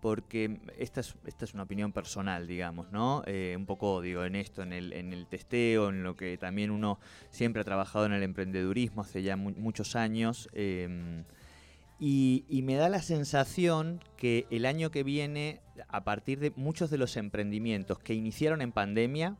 porque 0.00 0.60
esta 0.78 1.02
es, 1.02 1.14
esta 1.26 1.44
es 1.44 1.52
una 1.52 1.64
opinión 1.64 1.92
personal, 1.92 2.46
digamos, 2.46 2.90
¿no? 2.90 3.22
Eh, 3.26 3.54
un 3.54 3.66
poco, 3.66 4.00
digo, 4.00 4.24
en 4.24 4.34
esto, 4.36 4.62
en 4.62 4.72
el, 4.72 4.94
en 4.94 5.12
el 5.12 5.26
testeo, 5.26 5.90
en 5.90 6.02
lo 6.02 6.16
que 6.16 6.38
también 6.38 6.70
uno 6.70 6.98
siempre 7.28 7.60
ha 7.60 7.64
trabajado 7.66 8.06
en 8.06 8.12
el 8.14 8.22
emprendedurismo 8.22 9.02
hace 9.02 9.20
ya 9.22 9.36
mu- 9.36 9.52
muchos 9.58 9.94
años. 9.94 10.48
em, 10.54 11.24
Y, 12.00 12.44
y 12.48 12.62
me 12.62 12.76
da 12.76 12.88
la 12.88 13.02
sensación 13.02 14.00
que 14.16 14.46
el 14.50 14.64
año 14.64 14.90
que 14.90 15.02
viene, 15.02 15.60
a 15.88 16.02
partir 16.04 16.38
de 16.38 16.50
muchos 16.56 16.88
de 16.90 16.96
los 16.96 17.16
emprendimientos 17.18 17.98
que 17.98 18.14
iniciaron 18.14 18.62
en 18.62 18.72
pandemia, 18.72 19.36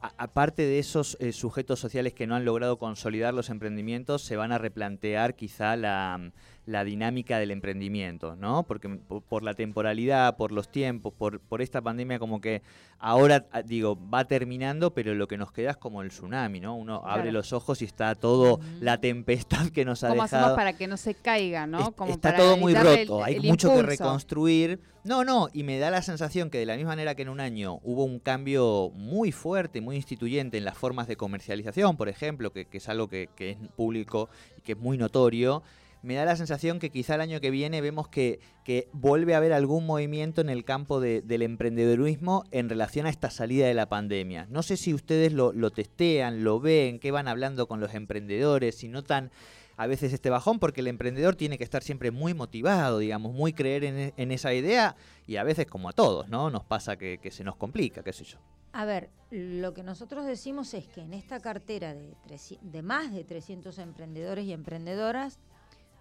aparte 0.00 0.62
de 0.62 0.78
esos 0.78 1.16
eh, 1.20 1.32
sujetos 1.32 1.80
sociales 1.80 2.14
que 2.14 2.26
no 2.26 2.34
han 2.34 2.44
logrado 2.44 2.78
consolidar 2.78 3.34
los 3.34 3.50
emprendimientos, 3.50 4.22
se 4.22 4.36
van 4.36 4.52
a 4.52 4.58
replantear 4.58 5.34
quizá 5.34 5.76
la, 5.76 6.32
la 6.66 6.82
dinámica 6.82 7.38
del 7.38 7.52
emprendimiento, 7.52 8.34
¿no? 8.36 8.64
Porque 8.64 8.88
por 8.88 9.42
la 9.44 9.54
temporalidad, 9.54 10.36
por 10.36 10.50
los 10.50 10.68
tiempos, 10.68 11.14
por, 11.16 11.38
por 11.38 11.62
esta 11.62 11.80
pandemia 11.80 12.18
como 12.18 12.40
que 12.40 12.60
ahora, 12.98 13.46
ah, 13.52 13.62
digo, 13.62 13.96
va 14.10 14.24
terminando, 14.26 14.92
pero 14.92 15.14
lo 15.14 15.28
que 15.28 15.36
nos 15.38 15.52
queda 15.52 15.70
es 15.70 15.76
como 15.76 16.02
el 16.02 16.08
tsunami, 16.08 16.58
¿no? 16.58 16.74
Uno 16.76 17.02
abre 17.06 17.30
los 17.30 17.52
ojos 17.52 17.82
y 17.82 17.84
está 17.84 18.14
todo 18.16 18.58
la 18.80 19.00
tempestad 19.00 19.68
que 19.68 19.84
nos 19.84 20.02
ha 20.02 20.08
¿Cómo 20.08 20.24
dejado. 20.24 20.42
hacemos 20.46 20.56
para 20.56 20.72
que 20.72 20.88
no 20.88 20.96
se 20.96 21.14
caiga, 21.14 21.68
no? 21.68 21.92
Como 21.92 22.12
está 22.12 22.30
para 22.32 22.42
todo 22.42 22.56
muy 22.56 22.74
el- 22.74 22.82
roto, 22.82 23.22
hay 23.22 23.36
el 23.36 23.42
mucho 23.44 23.72
que 23.72 23.82
reconstruir. 23.82 24.80
No, 25.04 25.22
no, 25.22 25.48
y 25.52 25.62
me 25.62 25.78
da 25.78 25.90
la 25.92 26.02
sensación 26.02 26.50
que 26.50 26.58
de 26.58 26.66
la 26.66 26.74
misma 26.74 26.90
manera 26.90 27.14
que 27.14 27.22
en 27.22 27.28
un 27.28 27.38
año 27.38 27.78
hubo 27.84 28.02
un 28.02 28.18
cambio 28.18 28.90
muy 28.92 29.30
fuerte, 29.30 29.80
muy 29.80 29.94
instituyente 29.94 30.58
en 30.58 30.64
las 30.64 30.76
formas 30.76 31.06
de 31.06 31.14
comercialización, 31.14 31.96
por 31.96 32.08
ejemplo, 32.08 32.52
que, 32.52 32.64
que 32.64 32.78
es 32.78 32.88
algo 32.88 33.06
que, 33.06 33.28
que 33.36 33.50
es 33.50 33.56
público 33.76 34.28
y 34.58 34.62
que 34.62 34.72
es 34.72 34.78
muy 34.78 34.98
notorio, 34.98 35.62
me 36.06 36.14
da 36.14 36.24
la 36.24 36.36
sensación 36.36 36.78
que 36.78 36.90
quizá 36.90 37.16
el 37.16 37.20
año 37.20 37.40
que 37.40 37.50
viene 37.50 37.80
vemos 37.80 38.08
que, 38.08 38.38
que 38.64 38.88
vuelve 38.92 39.34
a 39.34 39.38
haber 39.38 39.52
algún 39.52 39.84
movimiento 39.84 40.40
en 40.40 40.48
el 40.48 40.64
campo 40.64 41.00
de- 41.00 41.20
del 41.20 41.42
emprendedurismo 41.42 42.44
en 42.52 42.68
relación 42.68 43.06
a 43.06 43.10
esta 43.10 43.28
salida 43.28 43.66
de 43.66 43.74
la 43.74 43.88
pandemia. 43.88 44.46
No 44.48 44.62
sé 44.62 44.76
si 44.76 44.94
ustedes 44.94 45.32
lo, 45.32 45.52
lo 45.52 45.70
testean, 45.70 46.44
lo 46.44 46.60
ven, 46.60 47.00
qué 47.00 47.10
van 47.10 47.28
hablando 47.28 47.66
con 47.66 47.80
los 47.80 47.92
emprendedores, 47.94 48.76
si 48.76 48.88
notan 48.88 49.30
a 49.76 49.86
veces 49.86 50.12
este 50.12 50.30
bajón, 50.30 50.58
porque 50.58 50.80
el 50.80 50.86
emprendedor 50.86 51.36
tiene 51.36 51.58
que 51.58 51.64
estar 51.64 51.82
siempre 51.82 52.10
muy 52.10 52.34
motivado, 52.34 52.98
digamos, 52.98 53.34
muy 53.34 53.52
creer 53.52 53.84
en, 53.84 54.30
esa 54.32 54.54
idea 54.54 54.96
y 55.26 55.36
a 55.36 55.44
veces 55.44 55.66
como 55.66 55.88
a 55.88 55.92
todos, 55.92 56.28
¿no? 56.28 56.50
Nos 56.50 56.64
pasa 56.64 56.96
que, 56.96 57.18
se 57.30 57.44
nos 57.44 57.56
complica, 57.56 58.02
qué 58.02 58.12
sé 58.12 58.24
yo. 58.24 58.38
A 58.72 58.84
ver, 58.84 59.10
lo 59.30 59.74
que 59.74 59.82
nosotros 59.82 60.24
decimos 60.24 60.72
es 60.72 60.86
que 60.86 61.02
en 61.02 61.12
esta 61.14 61.40
cartera 61.40 61.94
de, 61.94 62.14
300 62.26 62.72
de 62.72 62.82
más 62.82 63.12
de 63.12 63.24
300 63.24 63.78
emprendedores 63.78 64.46
y 64.46 64.52
emprendedoras, 64.52 65.38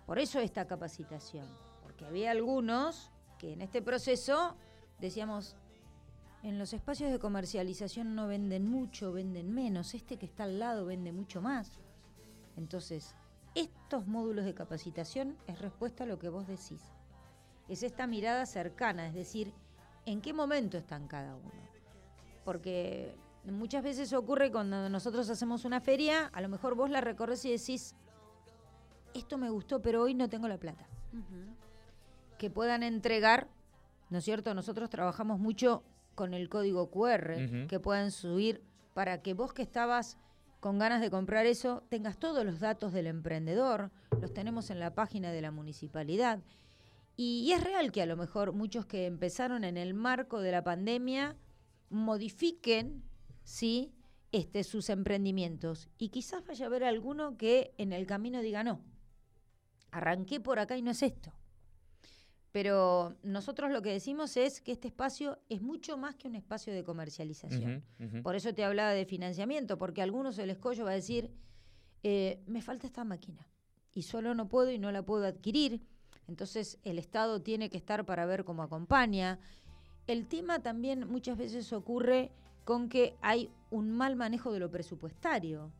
por 0.05 0.19
eso 0.19 0.39
esta 0.39 0.65
capacitación, 0.65 1.47
porque 1.83 2.05
había 2.05 2.31
algunos 2.31 3.11
que 3.39 3.53
en 3.53 3.61
este 3.61 3.81
proceso 3.81 4.55
decíamos, 4.99 5.55
en 6.43 6.59
los 6.59 6.73
espacios 6.73 7.11
de 7.11 7.19
comercialización 7.19 8.15
no 8.15 8.27
venden 8.27 8.67
mucho, 8.67 9.11
venden 9.11 9.53
menos, 9.53 9.93
este 9.93 10.17
que 10.17 10.25
está 10.25 10.43
al 10.43 10.59
lado 10.59 10.85
vende 10.85 11.11
mucho 11.11 11.41
más. 11.41 11.79
Entonces, 12.55 13.15
estos 13.55 14.07
módulos 14.07 14.45
de 14.45 14.53
capacitación 14.53 15.37
es 15.47 15.59
respuesta 15.59 16.03
a 16.03 16.07
lo 16.07 16.19
que 16.19 16.29
vos 16.29 16.47
decís. 16.47 16.81
Es 17.67 17.83
esta 17.83 18.05
mirada 18.05 18.45
cercana, 18.45 19.07
es 19.07 19.15
decir, 19.15 19.53
en 20.05 20.21
qué 20.21 20.33
momento 20.33 20.77
están 20.77 21.07
cada 21.07 21.35
uno 21.35 21.65
porque 22.45 23.17
muchas 23.43 23.83
veces 23.83 24.13
ocurre 24.13 24.51
cuando 24.51 24.87
nosotros 24.87 25.29
hacemos 25.29 25.65
una 25.65 25.81
feria, 25.81 26.27
a 26.27 26.39
lo 26.39 26.47
mejor 26.47 26.75
vos 26.75 26.89
la 26.89 27.01
recorres 27.01 27.43
y 27.43 27.51
decís, 27.51 27.95
esto 29.19 29.37
me 29.37 29.49
gustó, 29.49 29.81
pero 29.81 30.03
hoy 30.03 30.13
no 30.13 30.29
tengo 30.29 30.47
la 30.47 30.57
plata. 30.57 30.87
Que 32.37 32.49
puedan 32.49 32.83
entregar, 32.83 33.47
¿no 34.09 34.17
es 34.17 34.25
cierto? 34.25 34.53
Nosotros 34.53 34.89
trabajamos 34.89 35.39
mucho 35.39 35.83
con 36.15 36.33
el 36.33 36.49
código 36.49 36.89
QR, 36.89 37.67
que 37.67 37.79
puedan 37.79 38.11
subir 38.11 38.61
para 38.93 39.21
que 39.21 39.33
vos 39.33 39.53
que 39.53 39.61
estabas 39.61 40.17
con 40.59 40.79
ganas 40.79 41.01
de 41.01 41.11
comprar 41.11 41.45
eso, 41.45 41.83
tengas 41.89 42.17
todos 42.17 42.43
los 42.43 42.59
datos 42.59 42.91
del 42.91 43.07
emprendedor, 43.07 43.91
los 44.19 44.33
tenemos 44.33 44.69
en 44.71 44.79
la 44.79 44.95
página 44.95 45.31
de 45.31 45.41
la 45.41 45.51
municipalidad. 45.51 46.39
Y, 47.15 47.43
y 47.45 47.51
es 47.53 47.63
real 47.63 47.91
que 47.91 48.01
a 48.01 48.05
lo 48.05 48.17
mejor 48.17 48.53
muchos 48.53 48.85
que 48.85 49.05
empezaron 49.05 49.63
en 49.63 49.77
el 49.77 49.93
marco 49.93 50.39
de 50.39 50.51
la 50.51 50.63
pandemia 50.63 51.35
modifiquen, 51.89 53.03
¿sí? 53.43 53.93
Este, 54.31 54.63
sus 54.63 54.89
emprendimientos. 54.89 55.87
Y 55.97 56.09
quizás 56.09 56.45
vaya 56.45 56.65
a 56.65 56.67
haber 56.67 56.83
alguno 56.83 57.37
que 57.37 57.73
en 57.77 57.93
el 57.93 58.05
camino 58.05 58.41
diga, 58.41 58.63
no, 58.63 58.81
arranqué 59.95 60.39
por 60.39 60.59
acá 60.59 60.77
y 60.77 60.81
no 60.81 60.91
es 60.91 61.01
esto. 61.01 61.31
Pero 62.51 63.15
nosotros 63.23 63.71
lo 63.71 63.81
que 63.81 63.91
decimos 63.91 64.37
es 64.37 64.61
que 64.61 64.71
este 64.71 64.87
espacio 64.87 65.39
es 65.49 65.61
mucho 65.61 65.97
más 65.97 66.15
que 66.15 66.27
un 66.27 66.35
espacio 66.35 66.73
de 66.73 66.83
comercialización. 66.83 67.83
Por 68.23 68.35
eso 68.35 68.53
te 68.53 68.63
hablaba 68.63 68.91
de 68.91 69.05
financiamiento, 69.05 69.77
porque 69.77 70.01
algunos 70.01 70.37
el 70.37 70.49
escollo 70.49 70.85
va 70.85 70.91
a 70.91 70.95
decir, 70.95 71.31
eh, 72.03 72.41
me 72.45 72.61
falta 72.61 72.87
esta 72.87 73.03
máquina 73.03 73.47
y 73.93 74.03
solo 74.03 74.35
no 74.35 74.47
puedo 74.47 74.71
y 74.71 74.79
no 74.79 74.91
la 74.91 75.03
puedo 75.03 75.25
adquirir. 75.25 75.81
Entonces 76.27 76.77
el 76.83 76.99
Estado 76.99 77.41
tiene 77.41 77.69
que 77.69 77.77
estar 77.77 78.05
para 78.05 78.25
ver 78.25 78.43
cómo 78.43 78.63
acompaña. 78.63 79.39
El 80.07 80.27
tema 80.27 80.59
también 80.59 81.07
muchas 81.07 81.37
veces 81.37 81.71
ocurre 81.73 82.31
con 82.63 82.89
que 82.89 83.15
hay 83.21 83.49
un 83.69 83.91
mal 83.91 84.15
manejo 84.15 84.51
de 84.51 84.59
lo 84.59 84.71
presupuestario. 84.71 85.71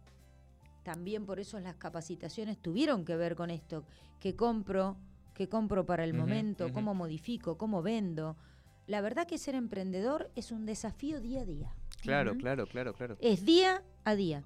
También 0.86 1.26
por 1.26 1.39
eso 1.39 1.60
las 1.60 1.78
capacitaciones 1.78 2.60
tuvieron 2.60 3.06
que 3.06 3.15
ver 3.15 3.36
con 3.36 3.50
esto, 3.50 3.86
que 4.19 4.36
compro, 4.36 4.98
que 5.34 5.50
compro 5.50 5.84
para 5.84 6.04
el 6.04 6.13
momento, 6.13 6.71
cómo 6.71 6.93
modifico, 6.93 7.58
cómo 7.58 7.82
vendo. 7.82 8.38
La 8.86 9.02
verdad 9.02 9.26
que 9.26 9.39
ser 9.39 9.56
emprendedor 9.56 10.30
es 10.36 10.52
un 10.52 10.67
desafío 10.67 11.19
día 11.21 11.41
a 11.41 11.45
día. 11.45 11.74
Claro, 12.04 12.38
claro, 12.38 12.67
claro, 12.67 12.93
claro. 12.93 13.17
Es 13.19 13.43
día 13.45 13.82
a 14.04 14.13
día. 14.13 14.43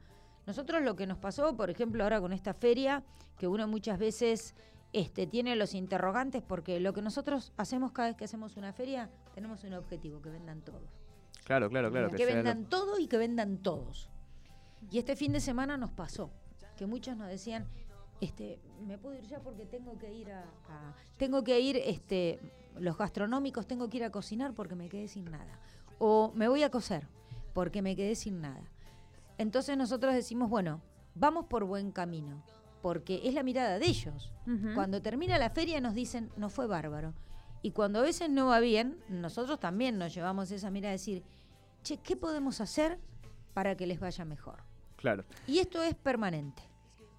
Nosotros 0.48 0.82
lo 0.82 0.96
que 0.96 1.08
nos 1.08 1.18
pasó, 1.18 1.58
por 1.58 1.70
ejemplo, 1.70 2.06
ahora 2.06 2.22
con 2.22 2.32
esta 2.32 2.54
feria, 2.54 3.04
que 3.38 3.46
uno 3.46 3.68
muchas 3.68 4.00
veces 4.00 4.56
este, 4.94 5.28
tiene 5.28 5.58
los 5.58 5.74
interrogantes, 5.76 6.42
porque 6.42 6.80
lo 6.80 6.94
que 6.94 7.02
nosotros 7.02 7.52
hacemos 7.58 7.92
cada 7.92 8.08
vez 8.08 8.16
que 8.16 8.24
hacemos 8.24 8.56
una 8.56 8.72
feria, 8.72 9.10
tenemos 9.36 9.66
un 9.66 9.74
objetivo, 9.74 10.22
que 10.22 10.30
vendan 10.30 10.62
todos. 10.62 10.90
Claro, 11.44 11.70
claro, 11.70 11.92
claro. 11.92 12.10
que 12.12 12.26
lo- 12.26 12.34
vendan 12.34 12.64
todo 12.64 12.98
y 12.98 13.08
que 13.08 13.18
vendan 13.18 13.58
todos. 13.58 14.10
Y 14.92 14.98
este 15.00 15.16
fin 15.16 15.32
de 15.32 15.40
semana 15.40 15.78
nos 15.78 15.92
pasó, 15.92 16.32
que 16.78 16.86
muchos 16.86 17.16
nos 17.18 17.28
decían, 17.28 17.68
este, 18.22 18.60
me 18.86 18.98
puedo 18.98 19.16
ir 19.18 19.26
ya 19.28 19.40
porque 19.40 19.66
tengo 19.66 19.98
que 19.98 20.14
ir 20.14 20.32
a, 20.32 20.42
a- 20.70 20.94
tengo 21.18 21.44
que 21.44 21.60
ir, 21.60 21.78
este, 21.78 22.40
los 22.78 22.98
gastronómicos, 22.98 23.68
tengo 23.68 23.90
que 23.90 23.98
ir 23.98 24.04
a 24.04 24.10
cocinar 24.12 24.54
porque 24.54 24.76
me 24.76 24.90
quedé 24.90 25.08
sin 25.08 25.26
nada. 25.26 25.60
O 26.00 26.32
me 26.36 26.48
voy 26.48 26.64
a 26.64 26.70
coser 26.72 27.08
porque 27.54 27.82
me 27.82 27.96
quedé 27.96 28.16
sin 28.16 28.42
nada. 28.42 28.64
Entonces 29.38 29.78
nosotros 29.78 30.14
decimos, 30.14 30.50
bueno, 30.50 30.82
vamos 31.16 31.46
por 31.46 31.64
buen 31.66 31.92
camino, 31.92 32.44
porque 32.82 33.22
es 33.26 33.34
la 33.34 33.44
mirada 33.44 33.80
de 33.80 33.86
ellos. 33.86 34.32
Cuando 34.76 35.02
termina 35.02 35.38
la 35.38 35.50
feria 35.50 35.80
nos 35.82 35.94
dicen, 35.94 36.30
no 36.38 36.50
fue 36.50 36.68
bárbaro. 36.68 37.14
Y 37.62 37.72
cuando 37.72 38.00
a 38.00 38.04
veces 38.04 38.30
no 38.30 38.48
va 38.48 38.60
bien, 38.62 38.98
nosotros 39.10 39.60
también 39.60 39.98
nos 39.98 40.14
llevamos 40.14 40.50
esa 40.52 40.72
mirada 40.72 40.92
de 40.92 40.98
decir, 40.98 41.24
che, 41.84 41.98
¿qué 41.98 42.16
podemos 42.16 42.62
hacer 42.62 42.98
para 43.54 43.76
que 43.76 43.86
les 43.88 44.00
vaya 44.00 44.24
mejor? 44.26 44.64
Claro. 45.00 45.24
Y 45.48 45.60
esto 45.60 45.82
es 45.82 45.96
permanente. 45.96 46.62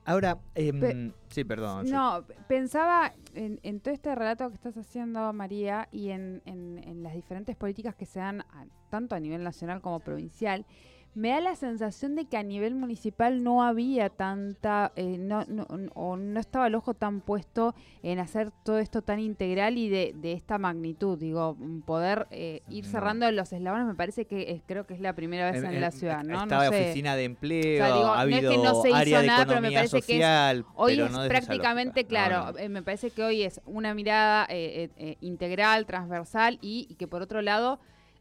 Ahora, 0.05 0.39
em, 0.55 0.81
Pe- 0.81 1.13
sí, 1.29 1.45
perdón. 1.45 1.89
No, 1.91 2.25
pensaba 2.49 3.13
en, 3.35 3.61
en 3.63 3.81
todo 3.81 3.93
este 3.95 4.15
relato 4.15 4.49
que 4.49 4.55
estás 4.55 4.77
haciendo, 4.77 5.33
María, 5.33 5.89
y 5.93 6.11
en, 6.11 6.43
en- 6.47 6.79
en 6.83 7.03
las 7.03 7.15
diferentes 7.15 7.55
políticas 7.57 7.95
que 7.95 8.07
se 8.07 8.19
dan 8.19 8.41
a- 8.41 8.67
tanto 8.89 9.15
a 9.15 9.21
nivel 9.21 9.45
nacional 9.45 9.81
como 9.81 10.01
provincial. 10.01 10.67
Me 11.13 11.31
da 11.31 11.41
la 11.41 11.57
sensación 11.57 12.15
de 12.15 12.27
que 12.27 12.37
a 12.37 12.43
nivel 12.45 12.77
municipal 12.77 13.43
no 13.43 13.65
había 13.65 14.11
tanta, 14.11 14.93
eh, 14.95 15.17
no, 15.19 15.45
no- 15.49 15.67
o 15.95 16.17
no 16.17 16.39
estaba 16.39 16.69
el 16.69 16.77
ojo 16.77 16.95
tan 16.95 17.21
puesto 17.21 17.75
en 18.05 18.21
hacer 18.21 18.53
todo 18.65 18.79
esto 18.79 19.03
tan 19.03 19.19
integral 19.19 19.77
y 19.77 19.89
de, 19.89 20.13
de 20.15 20.33
esta 20.35 20.57
magnitud. 20.59 21.19
Digo, 21.19 21.57
poder 21.85 22.29
eh, 22.31 22.63
ir 22.69 22.85
No. 22.85 22.91
cerrando 22.93 23.31
los 23.33 23.53
eslabones 23.53 23.89
me 23.89 23.97
parece 23.97 24.25
que 24.27 24.53
es- 24.53 24.63
creo 24.65 24.87
que 24.87 24.95
es 24.95 25.01
la 25.01 25.13
primera 25.15 25.51
vez 25.51 25.63
en, 25.65 25.81
la 25.81 25.91
ciudad, 25.91 26.23
¿no? 26.23 26.43
Estaba 26.45 26.67
no 26.67 26.71
sé. 26.71 26.83
oficina 26.85 27.17
de 27.17 27.25
empleo, 27.25 27.83
O 27.83 27.87
sea, 27.87 27.97
digo, 27.97 28.07
ha 28.13 28.27
no 28.27 28.37
es 28.37 28.41
que 28.43 28.59
no 28.59 28.83
se 28.83 28.89
hizo 28.91 28.97
área 28.97 29.21
de 29.21 29.27
nada, 29.27 29.47
pero 29.47 29.61
me 29.61 29.73
parece 29.73 30.03
que 30.03 30.13
es- 30.13 30.19
social, 30.19 30.65
Hoy 30.77 30.93
pero 30.95 31.07
es 31.07 31.13
no 31.13 31.27
prácticamente, 31.27 32.07
claro, 32.07 32.57
eh, 32.57 32.69
me 32.69 32.83
parece 32.85 33.11
que 33.11 33.25
hoy 33.25 33.43
es 33.43 33.61
una 33.67 33.95
mirada 33.95 34.47
eh, 34.49 34.91
eh, 34.97 35.17
integral, 35.21 35.87
transversal 35.87 36.59
y, 36.63 36.87
y 36.89 36.95
que 36.95 37.09
por 37.09 37.21
otro 37.21 37.43
lado, 37.43 37.81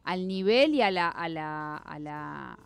al 0.10 0.28
nivel 0.28 0.74
y 0.74 0.82
a 0.82 0.90
la, 0.90 1.08
a 1.10 1.30
la, 1.30 1.78
a 1.78 2.00
la, 2.00 2.58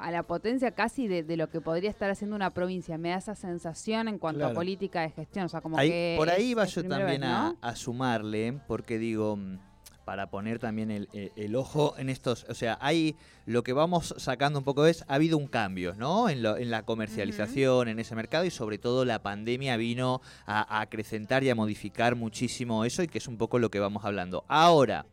a 0.00 0.10
la 0.10 0.22
potencia 0.22 0.70
casi 0.70 1.06
de, 1.06 1.22
de 1.22 1.36
lo 1.36 1.50
que 1.50 1.60
podría 1.60 1.90
estar 1.90 2.08
haciendo 2.10 2.34
una 2.34 2.50
provincia. 2.54 2.96
Me 2.96 3.10
da 3.10 3.16
esa 3.18 3.34
sensación 3.34 4.08
en 4.08 4.18
cuanto 4.18 4.38
Claro. 4.38 4.52
a 4.52 4.54
política 4.54 5.02
de 5.02 5.10
gestión. 5.10 5.44
O 5.44 5.48
sea, 5.50 5.60
como 5.60 5.76
Ahí- 5.76 5.90
que 5.90 6.14
por 6.16 6.30
ahí 6.30 6.52
es- 6.52 6.56
va 6.58 6.64
es 6.64 6.74
yo 6.74 6.82
también 6.88 7.20
vez, 7.20 7.30
a, 7.30 7.42
¿no? 7.50 7.56
a 7.60 7.76
sumarle, 7.76 8.58
porque 8.66 8.98
digo, 8.98 9.36
mm, 9.36 9.58
para 10.06 10.30
poner 10.30 10.58
también 10.58 10.90
el, 10.90 11.10
el- 11.12 11.30
el 11.36 11.54
ojo 11.56 11.94
en 11.98 12.08
estos, 12.08 12.46
o 12.48 12.54
sea, 12.54 12.78
hay 12.80 13.16
lo 13.44 13.62
que 13.62 13.74
vamos 13.74 14.14
sacando 14.16 14.58
un 14.58 14.64
poco 14.64 14.86
es, 14.86 15.04
ha 15.08 15.16
habido 15.16 15.36
un 15.36 15.46
cambio, 15.48 15.94
¿no? 15.98 16.30
En, 16.30 16.42
lo- 16.42 16.56
en 16.56 16.70
la 16.70 16.84
comercialización, 16.86 17.88
en 17.88 17.98
ese 17.98 18.14
mercado 18.14 18.46
y 18.46 18.50
sobre 18.50 18.78
todo 18.78 19.04
la 19.04 19.22
pandemia 19.22 19.76
vino 19.76 20.22
a, 20.46 20.60
a 20.78 20.80
acrecentar 20.80 21.44
y 21.44 21.50
a 21.50 21.54
modificar 21.54 22.16
muchísimo 22.16 22.86
eso 22.86 23.02
y 23.02 23.08
que 23.08 23.18
es 23.18 23.28
un 23.28 23.36
poco 23.36 23.58
lo 23.58 23.70
que 23.70 23.78
vamos 23.80 24.06
hablando. 24.06 24.44
Ahora, 24.48 25.04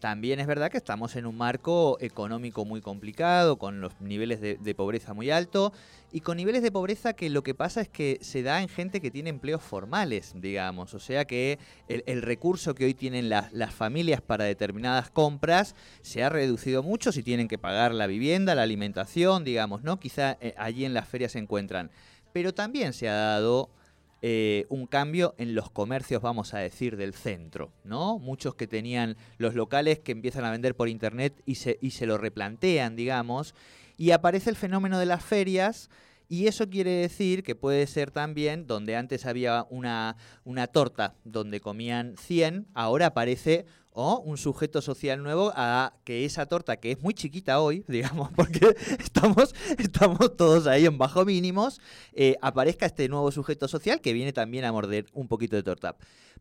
también 0.00 0.40
es 0.40 0.46
verdad 0.46 0.70
que 0.70 0.76
estamos 0.76 1.16
en 1.16 1.26
un 1.26 1.36
marco 1.36 1.98
económico 2.00 2.64
muy 2.64 2.80
complicado, 2.80 3.56
con 3.56 3.80
los 3.80 4.00
niveles 4.00 4.40
de, 4.40 4.74
pobreza 4.74 5.14
muy 5.14 5.30
altos 5.30 5.72
y 6.12 6.20
con 6.20 6.36
niveles 6.36 6.62
de 6.62 6.70
pobreza 6.70 7.14
que 7.14 7.30
lo 7.30 7.42
que 7.42 7.54
pasa 7.54 7.80
es 7.80 7.88
que 7.88 8.18
se 8.20 8.42
da 8.42 8.62
en 8.62 8.68
gente 8.68 9.00
que 9.00 9.10
tiene 9.10 9.30
empleos 9.30 9.62
formales, 9.62 10.34
digamos. 10.36 10.94
O 10.94 11.00
sea 11.00 11.24
que 11.24 11.58
el, 11.88 12.22
recurso 12.22 12.74
que 12.74 12.84
hoy 12.84 12.94
tienen 12.94 13.28
las, 13.28 13.52
las 13.52 13.74
familias 13.74 14.20
para 14.20 14.44
determinadas 14.44 15.10
compras 15.10 15.74
se 16.02 16.22
ha 16.22 16.28
reducido 16.28 16.82
mucho 16.82 17.12
si 17.12 17.22
tienen 17.22 17.48
que 17.48 17.58
pagar 17.58 17.92
la 17.92 18.06
vivienda, 18.06 18.54
la 18.54 18.62
alimentación, 18.62 19.44
digamos, 19.44 19.82
¿no? 19.82 19.98
Quizá 19.98 20.36
eh, 20.40 20.54
allí 20.58 20.84
en 20.84 20.94
las 20.94 21.08
ferias 21.08 21.32
se 21.32 21.38
encuentran. 21.38 21.90
Pero 22.32 22.52
también 22.52 22.92
se 22.92 23.08
ha 23.08 23.14
dado 23.14 23.70
eh, 24.28 24.66
un 24.70 24.88
cambio 24.88 25.36
en 25.38 25.54
los 25.54 25.70
comercios, 25.70 26.20
vamos 26.20 26.52
a 26.52 26.58
decir, 26.58 26.96
del 26.96 27.14
centro, 27.14 27.70
¿no? 27.84 28.18
Muchos 28.18 28.56
que 28.56 28.66
tenían 28.66 29.16
los 29.38 29.54
locales 29.54 30.00
que 30.00 30.10
empiezan 30.10 30.44
a 30.44 30.50
vender 30.50 30.74
por 30.74 30.88
internet 30.88 31.40
y 31.46 31.54
se, 31.54 31.78
y 31.80 31.92
se 31.92 32.06
lo 32.06 32.18
replantean, 32.18 32.96
digamos, 32.96 33.54
y 33.96 34.10
aparece 34.10 34.50
el 34.50 34.56
fenómeno 34.56 34.98
de 34.98 35.06
las 35.06 35.24
ferias. 35.24 35.90
Y 36.28 36.48
eso 36.48 36.68
quiere 36.68 36.90
decir 36.90 37.44
que 37.44 37.54
puede 37.54 37.86
ser 37.86 38.10
también 38.10 38.66
donde 38.66 38.96
antes 38.96 39.26
había 39.26 39.64
una, 39.70 40.16
una 40.42 40.66
torta 40.66 41.14
donde 41.22 41.60
comían 41.60 42.16
100, 42.18 42.66
ahora 42.74 43.06
aparece 43.06 43.64
o 43.98 44.20
un 44.20 44.36
sujeto 44.36 44.82
social 44.82 45.22
nuevo 45.22 45.52
a 45.56 45.94
que 46.04 46.26
esa 46.26 46.44
torta, 46.44 46.76
que 46.76 46.92
es 46.92 47.00
muy 47.02 47.14
chiquita 47.14 47.60
hoy, 47.60 47.82
digamos, 47.88 48.30
porque 48.36 48.76
estamos, 48.98 49.54
estamos 49.78 50.36
todos 50.36 50.66
ahí 50.66 50.84
en 50.84 50.98
bajo 50.98 51.24
mínimos, 51.24 51.80
eh, 52.12 52.36
aparezca 52.42 52.84
este 52.84 53.08
nuevo 53.08 53.30
sujeto 53.32 53.68
social 53.68 54.02
que 54.02 54.12
viene 54.12 54.34
también 54.34 54.66
a 54.66 54.72
morder 54.72 55.06
un 55.14 55.28
poquito 55.28 55.56
de 55.56 55.62
torta. 55.62 55.96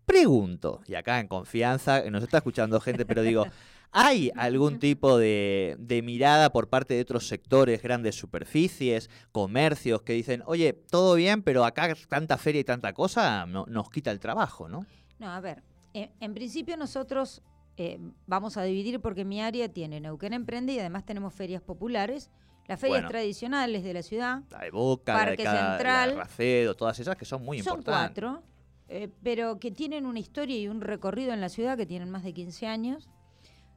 Pregunto, 0.06 0.82
y 0.86 0.96
acá 0.96 1.20
en 1.20 1.28
confianza, 1.28 2.04
nos 2.12 2.24
está 2.24 2.38
escuchando 2.38 2.80
gente, 2.82 3.06
pero 3.06 3.22
digo, 3.24 3.48
¿hay 3.92 4.32
algún 4.36 4.78
tipo 4.80 5.18
de, 5.18 5.78
de 5.80 6.02
mirada 6.02 6.52
por 6.52 6.68
parte 6.68 6.94
de 6.94 7.02
otros 7.02 7.28
sectores, 7.28 7.82
grandes 7.82 8.16
superficies, 8.16 9.10
comercios, 9.32 10.02
que 10.02 10.14
dicen, 10.14 10.44
oye, 10.46 10.74
todo 10.74 11.16
bien, 11.16 11.42
pero 11.42 11.64
acá 11.66 11.96
tanta 12.10 12.38
feria 12.38 12.60
y 12.62 12.66
tanta 12.66 12.94
cosa 12.94 13.46
no- 13.46 13.66
nos 13.68 13.90
quita 13.90 14.12
el 14.12 14.20
trabajo, 14.20 14.68
¿no? 14.68 14.86
No, 15.18 15.32
a 15.32 15.40
ver, 15.40 15.64
en, 16.04 16.12
en 16.20 16.34
principio 16.34 16.78
nosotros 16.78 17.42
eh, 17.78 18.00
vamos 18.28 18.58
a 18.58 18.64
dividir 18.64 19.00
porque 19.02 19.26
mi 19.26 19.42
área 19.42 19.68
tiene 19.70 20.00
Neuquén 20.00 20.34
Emprende 20.34 20.74
y 20.74 20.80
además 20.80 21.06
tenemos 21.06 21.34
ferias 21.34 21.62
populares, 21.62 22.30
las 22.68 22.80
ferias 22.80 23.00
Bueno. 23.02 23.10
tradicionales 23.10 23.84
de 23.84 23.94
la 23.94 24.02
ciudad. 24.02 24.44
La 24.50 24.60
de 24.62 24.72
Boca, 24.72 25.14
la 25.14 25.20
de 25.20 25.26
Parque 25.26 25.44
cada- 25.44 25.56
la 25.56 25.62
de 25.64 25.78
Central. 25.78 26.18
Racedo, 26.18 26.76
todas 26.76 27.00
esas 27.00 27.16
que 27.16 27.26
son 27.26 27.44
muy 27.44 27.60
Son 27.62 27.78
importantes. 27.80 28.24
cuatro, 28.24 28.44
eh, 28.88 29.10
pero 29.24 29.60
que 29.60 29.72
tienen 29.72 30.06
una 30.06 30.20
historia 30.20 30.58
y 30.58 30.68
un 30.68 30.82
recorrido 30.82 31.34
en 31.34 31.42
la 31.42 31.50
ciudad 31.50 31.76
que 31.78 31.86
tienen 31.86 32.10
más 32.10 32.24
de 32.24 32.34
15 32.34 32.66
años. 32.68 33.10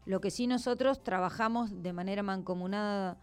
Lo 0.07 0.20
que 0.20 0.31
sí 0.31 0.46
nosotros 0.46 1.02
trabajamos 1.02 1.83
de 1.83 1.92
manera 1.92 2.22
mancomunada, 2.22 3.18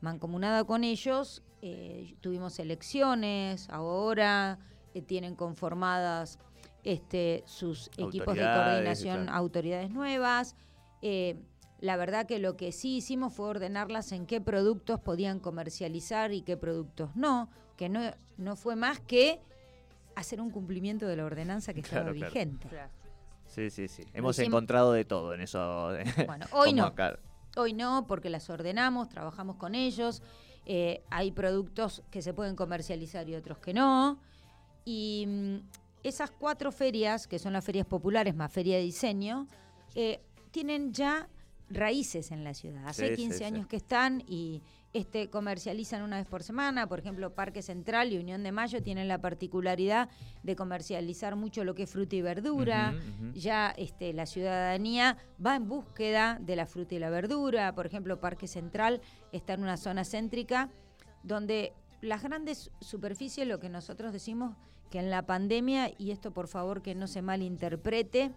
mancomunada 0.00 0.64
con 0.64 0.84
ellos. 0.84 1.42
eh, 1.64 2.16
tuvimos 2.20 2.58
elecciones, 2.58 3.70
ahora 3.70 4.58
eh, 4.94 5.00
tienen 5.02 5.36
conformadas 5.36 6.40
este, 6.84 7.42
sus 7.46 7.88
equipos 7.96 8.34
de 8.34 8.42
coordinación, 8.42 9.22
claro. 9.24 9.38
autoridades 9.38 9.90
nuevas. 9.90 10.56
Eh, 11.02 11.36
la 11.80 11.96
verdad 11.96 12.26
que 12.26 12.38
lo 12.38 12.56
que 12.56 12.70
sí 12.72 12.96
hicimos 12.96 13.32
fue 13.34 13.46
ordenarlas 13.46 14.12
en 14.12 14.26
qué 14.26 14.40
productos 14.40 15.00
podían 15.00 15.40
comercializar 15.40 16.32
y 16.32 16.42
qué 16.42 16.56
productos 16.56 17.14
no, 17.16 17.50
que 17.76 17.88
no, 17.88 18.00
no 18.36 18.54
fue 18.56 18.76
más 18.76 19.00
que 19.00 19.40
hacer 20.14 20.40
un 20.40 20.50
cumplimiento 20.50 21.06
de 21.06 21.16
la 21.16 21.24
ordenanza 21.24 21.72
que 21.74 21.80
estaba 21.80 22.02
Claro, 22.02 22.16
claro. 22.18 22.32
vigente. 22.32 22.68
Sí, 23.46 23.70
sí, 23.70 23.88
sí. 23.88 24.04
Hemos 24.14 24.36
hicimos- 24.38 24.48
encontrado 24.48 24.92
de 24.92 25.04
todo 25.04 25.34
en 25.34 25.40
eso. 25.40 25.90
Bueno, 26.26 26.46
hoy 26.52 26.72
no. 26.72 26.84
acá. 26.86 27.18
Hoy 27.56 27.74
no, 27.74 28.06
porque 28.06 28.30
las 28.30 28.48
ordenamos, 28.48 29.08
trabajamos 29.08 29.56
con 29.56 29.74
ellos. 29.74 30.22
eh, 30.64 31.02
hay 31.10 31.32
productos 31.32 32.02
que 32.12 32.22
se 32.22 32.32
pueden 32.32 32.54
comercializar 32.54 33.28
y 33.28 33.34
otros 33.34 33.58
que 33.58 33.74
no. 33.74 34.20
Y 34.84 35.24
mm, 35.26 35.56
esas 36.02 36.30
cuatro 36.30 36.72
ferias, 36.72 37.26
que 37.26 37.38
son 37.38 37.52
las 37.52 37.64
ferias 37.64 37.86
populares 37.86 38.34
más 38.34 38.52
feria 38.52 38.76
de 38.76 38.82
diseño, 38.82 39.48
eh, 39.94 40.20
tienen 40.50 40.92
ya 40.92 41.28
raíces 41.70 42.30
en 42.30 42.44
la 42.44 42.54
ciudad. 42.54 42.86
Hace 42.86 43.08
Sí, 43.08 43.16
sí, 43.16 43.22
15 43.22 43.38
sí. 43.38 43.44
años 43.44 43.66
que 43.66 43.76
están 43.76 44.22
y 44.26 44.62
este, 44.92 45.30
comercializan 45.30 46.02
una 46.02 46.18
vez 46.18 46.26
por 46.26 46.42
semana. 46.42 46.86
Por 46.86 46.98
ejemplo, 46.98 47.34
Parque 47.34 47.62
Central 47.62 48.12
y 48.12 48.18
Unión 48.18 48.42
de 48.42 48.52
Mayo 48.52 48.82
tienen 48.82 49.08
la 49.08 49.20
particularidad 49.20 50.10
de 50.42 50.54
comercializar 50.54 51.34
mucho 51.34 51.64
lo 51.64 51.74
que 51.74 51.84
es 51.84 51.90
fruta 51.90 52.14
y 52.16 52.20
verdura 52.20 52.94
ya 53.34 53.72
este, 53.78 54.12
la 54.12 54.26
ciudadanía 54.26 55.16
va 55.44 55.56
en 55.56 55.66
búsqueda 55.66 56.38
de 56.40 56.56
la 56.56 56.66
fruta 56.66 56.94
y 56.94 56.98
la 56.98 57.08
verdura. 57.08 57.74
Por 57.74 57.86
ejemplo, 57.86 58.20
Parque 58.20 58.46
Central 58.46 59.00
está 59.32 59.54
en 59.54 59.62
una 59.62 59.78
zona 59.78 60.04
céntrica 60.04 60.68
donde 61.22 61.72
las 62.02 62.22
grandes 62.22 62.70
superficies, 62.80 63.46
lo 63.46 63.60
que 63.60 63.70
nosotros 63.70 64.12
decimos 64.12 64.56
que 64.92 65.00
en 65.00 65.10
la 65.10 65.22
pandemia, 65.26 65.90
y 65.98 66.12
esto 66.12 66.30
por 66.30 66.46
favor 66.46 66.82
que 66.82 66.94
no 66.94 67.08
se 67.08 67.22
malinterprete, 67.22 68.30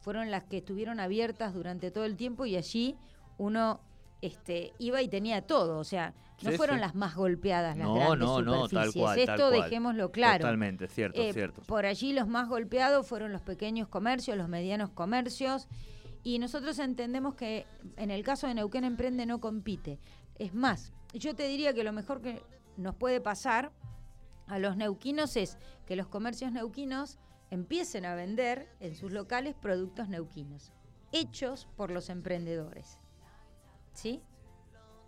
fueron 0.00 0.30
las 0.30 0.42
que 0.44 0.58
estuvieron 0.58 0.98
abiertas 1.00 1.54
durante 1.54 1.90
todo 1.90 2.04
el 2.04 2.16
tiempo 2.16 2.46
y 2.46 2.56
allí 2.56 2.96
uno 3.36 3.80
este, 4.22 4.72
iba 4.78 5.00
y 5.02 5.08
tenía 5.08 5.42
todo. 5.42 5.78
O 5.78 5.84
sea, 5.84 6.14
no 6.42 6.50
Sí, 6.50 6.56
fueron 6.56 6.76
sí. 6.76 6.80
las 6.80 6.94
más 6.94 7.14
golpeadas 7.14 7.76
las 7.76 7.86
No, 7.86 7.94
grandes 7.94 8.18
no, 8.20 8.42
no, 8.42 8.52
tal 8.68 8.90
superficies. 8.90 9.02
cual, 9.02 9.16
tal 9.26 9.34
Esto 9.36 9.48
cual. 9.50 9.62
dejémoslo 9.62 10.10
claro. 10.10 10.42
Totalmente, 10.42 10.88
cierto, 10.88 11.20
Eh, 11.20 11.32
cierto. 11.32 11.62
Por 11.66 11.84
allí 11.86 12.12
los 12.12 12.26
más 12.26 12.48
golpeados 12.48 13.06
fueron 13.06 13.30
los 13.32 13.42
pequeños 13.42 13.86
comercios, 13.88 14.36
los 14.36 14.48
medianos 14.48 14.90
comercios. 14.90 15.68
Y 16.24 16.38
nosotros 16.40 16.78
entendemos 16.80 17.34
que 17.34 17.66
en 17.96 18.10
el 18.10 18.24
caso 18.24 18.46
de 18.48 18.54
Neuquén 18.54 18.84
Emprende 18.84 19.24
no 19.26 19.40
compite. 19.40 20.00
Es 20.38 20.52
más, 20.54 20.92
yo 21.12 21.34
te 21.34 21.46
diría 21.46 21.72
que 21.74 21.84
lo 21.84 21.92
mejor 21.92 22.20
que 22.22 22.42
nos 22.76 22.94
puede 22.96 23.20
pasar 23.20 23.70
a 24.48 24.58
los 24.58 24.76
neuquinos 24.76 25.36
es 25.36 25.58
que 25.86 25.96
los 25.96 26.08
comercios 26.08 26.52
neuquinos 26.52 27.18
empiecen 27.50 28.04
a 28.04 28.14
vender 28.14 28.68
en 28.80 28.94
sus 28.94 29.12
locales 29.12 29.54
productos 29.54 30.08
neuquinos, 30.08 30.72
hechos 31.12 31.68
por 31.76 31.90
los 31.90 32.08
emprendedores. 32.08 32.98
¿Sí? 33.92 34.22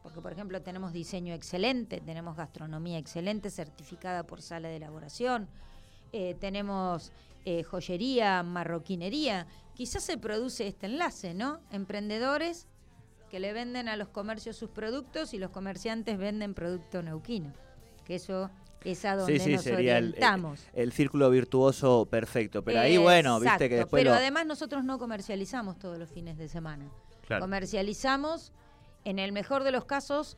Porque, 0.02 0.20
por 0.20 0.32
ejemplo, 0.32 0.62
tenemos 0.62 0.92
diseño 0.92 1.34
excelente, 1.34 2.00
tenemos 2.00 2.36
gastronomía 2.36 2.98
excelente, 2.98 3.50
certificada 3.50 4.26
por 4.26 4.40
sala 4.40 4.68
de 4.68 4.76
elaboración, 4.76 5.48
eh, 6.12 6.34
tenemos 6.40 7.12
eh, 7.44 7.62
joyería, 7.62 8.42
marroquinería. 8.42 9.46
Quizás 9.74 10.02
se 10.02 10.18
produce 10.18 10.66
este 10.66 10.86
enlace, 10.86 11.34
¿no? 11.34 11.60
Emprendedores 11.70 12.66
que 13.30 13.40
le 13.40 13.52
venden 13.52 13.88
a 13.88 13.96
los 13.96 14.08
comercios 14.08 14.56
sus 14.56 14.70
productos 14.70 15.32
y 15.34 15.38
los 15.38 15.50
comerciantes 15.50 16.18
venden 16.18 16.54
producto 16.54 17.02
neuquino. 17.02 17.52
Que 18.04 18.16
eso 18.16 18.50
es 18.84 19.04
a 19.04 19.16
donde 19.16 19.38
Sí, 19.38 19.44
sí, 19.44 19.52
nos 19.54 19.62
sería 19.62 19.98
el, 19.98 20.04
el- 20.04 20.10
orientamos. 20.12 20.60
el 20.72 20.92
círculo 20.92 21.28
virtuoso 21.30 22.06
perfecto. 22.06 22.62
Pero 22.64 22.80
ahí, 22.80 22.96
bueno, 22.98 23.38
viste 23.40 23.68
que 23.68 23.76
después. 23.76 24.00
Pero 24.00 24.10
lo- 24.12 24.16
además 24.16 24.46
nosotros 24.46 24.84
no 24.84 24.98
comercializamos 24.98 25.78
todos 25.78 25.98
los 25.98 26.08
fines 26.10 26.38
de 26.38 26.48
semana. 26.48 26.90
Claro. 27.26 27.42
Comercializamos, 27.42 28.52
en 29.04 29.18
el 29.18 29.32
mejor 29.32 29.64
de 29.64 29.70
los 29.72 29.84
casos, 29.84 30.36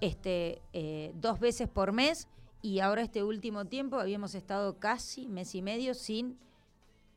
este, 0.00 0.60
eh, 0.72 1.12
dos 1.14 1.40
veces 1.40 1.68
por 1.68 1.92
mes 1.92 2.28
y 2.62 2.80
ahora 2.80 3.02
este 3.02 3.22
último 3.22 3.64
tiempo 3.66 3.98
habíamos 3.98 4.34
estado 4.34 4.78
casi 4.78 5.28
mes 5.28 5.54
y 5.54 5.62
medio 5.62 5.94
sin 5.94 6.38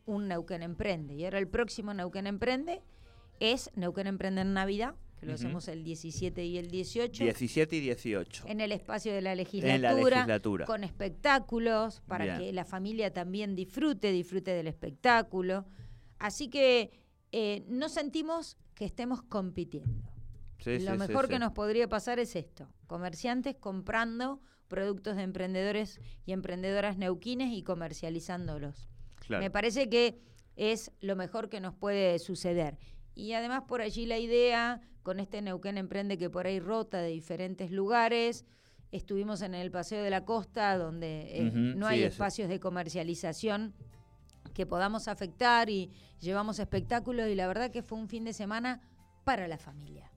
un 0.06 0.28
Neuquén 0.28 0.64
Emprende. 0.64 1.14
Y 1.16 1.26
ahora 1.26 1.40
el 1.40 1.48
próximo 1.48 1.94
Neuquén 1.94 2.28
Emprende 2.28 2.82
es 3.40 3.70
Neuquén 3.76 4.08
Emprende 4.08 4.42
en 4.42 4.54
Navidad, 4.54 4.96
que 5.22 5.28
lo 5.28 5.34
hacemos 5.36 5.68
el 5.68 5.84
17 5.84 6.44
y 6.44 6.58
el 6.58 6.72
18. 6.72 7.24
17 7.24 7.76
y 7.76 7.80
18. 7.80 8.46
En 8.48 8.60
el 8.60 8.72
espacio 8.72 9.14
de 9.14 9.22
la 9.22 9.32
En 9.34 9.38
legislatura, 9.38 9.78
la 9.94 9.94
legislatura. 9.94 10.66
con 10.66 10.84
espectáculos, 10.84 12.02
para 12.08 12.26
Bien. 12.26 12.38
que 12.40 12.52
la 12.54 12.66
familia 12.66 13.14
también 13.14 13.56
disfrute, 13.56 14.12
disfrute 14.12 14.52
del 14.52 14.66
espectáculo. 14.68 15.66
Así 16.18 16.50
que 16.50 16.92
eh, 17.32 17.64
no 17.68 17.88
sentimos 17.88 18.58
que 18.74 18.86
estemos 18.86 19.22
compitiendo. 19.22 20.10
Sí, 20.58 20.80
Lo 20.80 20.94
sí, 20.94 20.98
mejor 20.98 21.26
sí. 21.28 21.34
que 21.34 21.40
nos 21.40 21.54
podría 21.54 21.88
pasar 21.88 22.18
es 22.20 22.36
esto, 22.36 22.68
comerciantes 22.88 23.56
comprando 23.56 24.42
productos 24.68 25.18
de 25.18 25.24
emprendedores 25.24 26.00
y 26.26 26.32
emprendedoras 26.32 26.98
neuquines 26.98 27.54
y 27.54 27.62
comercializándolos. 27.62 28.90
Claro. 29.20 29.44
Me 29.44 29.52
parece 29.52 29.88
que 29.88 30.20
es 30.56 30.92
lo 31.00 31.16
mejor 31.16 31.48
que 31.50 31.60
nos 31.60 31.76
puede 31.76 32.18
suceder. 32.20 32.80
Y 33.14 33.34
además 33.34 33.64
por 33.68 33.82
allí 33.82 34.06
la 34.06 34.18
idea, 34.18 34.82
con 35.04 35.20
este 35.20 35.42
Neuquén 35.42 35.78
Emprende 35.78 36.18
que 36.18 36.30
por 36.30 36.48
ahí 36.48 36.60
rota 36.60 37.00
de 37.00 37.10
diferentes 37.10 37.72
lugares, 37.72 38.46
estuvimos 38.92 39.42
en 39.42 39.56
el 39.56 39.72
Paseo 39.72 40.04
de 40.04 40.10
la 40.10 40.26
Costa, 40.26 40.78
donde 40.78 41.38
eh, 41.38 41.52
no 41.52 41.88
sí, 41.88 41.94
hay 41.94 42.00
eso. 42.02 42.10
espacios 42.10 42.50
de 42.50 42.60
comercialización 42.60 43.74
que 44.54 44.66
podamos 44.66 45.08
afectar 45.08 45.70
y 45.70 45.92
llevamos 46.20 46.60
espectáculos 46.60 47.30
y 47.30 47.36
la 47.36 47.48
verdad 47.48 47.72
que 47.72 47.84
fue 47.84 47.98
un 47.98 48.10
fin 48.10 48.26
de 48.26 48.34
semana 48.34 48.82
para 49.24 49.48
la 49.48 49.58
familia 49.58 50.12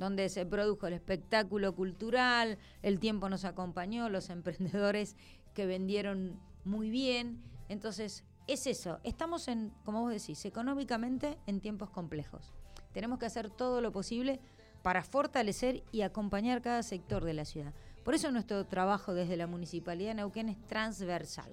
donde 0.00 0.30
se 0.30 0.46
produjo 0.46 0.86
el 0.86 0.94
espectáculo 0.94 1.74
cultural, 1.74 2.58
el 2.82 2.98
tiempo 2.98 3.28
nos 3.28 3.44
acompañó, 3.44 4.08
los 4.08 4.30
emprendedores 4.30 5.14
que 5.54 5.66
vendieron 5.66 6.40
muy 6.64 6.90
bien. 6.90 7.42
Entonces, 7.68 8.24
es 8.46 8.66
eso, 8.66 8.98
estamos 9.04 9.46
en, 9.46 9.72
como 9.84 10.00
vos 10.00 10.12
decís, 10.12 10.44
económicamente 10.44 11.38
en 11.46 11.60
tiempos 11.60 11.90
complejos. 11.90 12.52
Tenemos 12.92 13.18
que 13.18 13.26
hacer 13.26 13.50
todo 13.50 13.80
lo 13.80 13.92
posible 13.92 14.40
para 14.82 15.02
fortalecer 15.02 15.82
y 15.92 16.02
acompañar 16.02 16.62
cada 16.62 16.82
sector 16.82 17.24
de 17.24 17.34
la 17.34 17.44
ciudad. 17.44 17.72
Por 18.04 18.14
eso 18.14 18.30
nuestro 18.30 18.64
trabajo 18.66 19.14
desde 19.14 19.36
la 19.36 19.46
Municipalidad 19.46 20.10
de 20.10 20.14
Neuquén 20.16 20.48
es 20.48 20.58
transversal. 20.66 21.52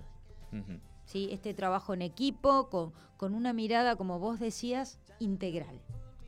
¿sí? 1.06 1.30
Este 1.32 1.54
trabajo 1.54 1.94
en 1.94 2.02
equipo, 2.02 2.70
con, 2.70 2.94
con 3.18 3.34
una 3.34 3.52
mirada, 3.54 3.96
como 3.96 4.20
vos 4.20 4.40
decías, 4.40 5.00
integral. 5.20 5.82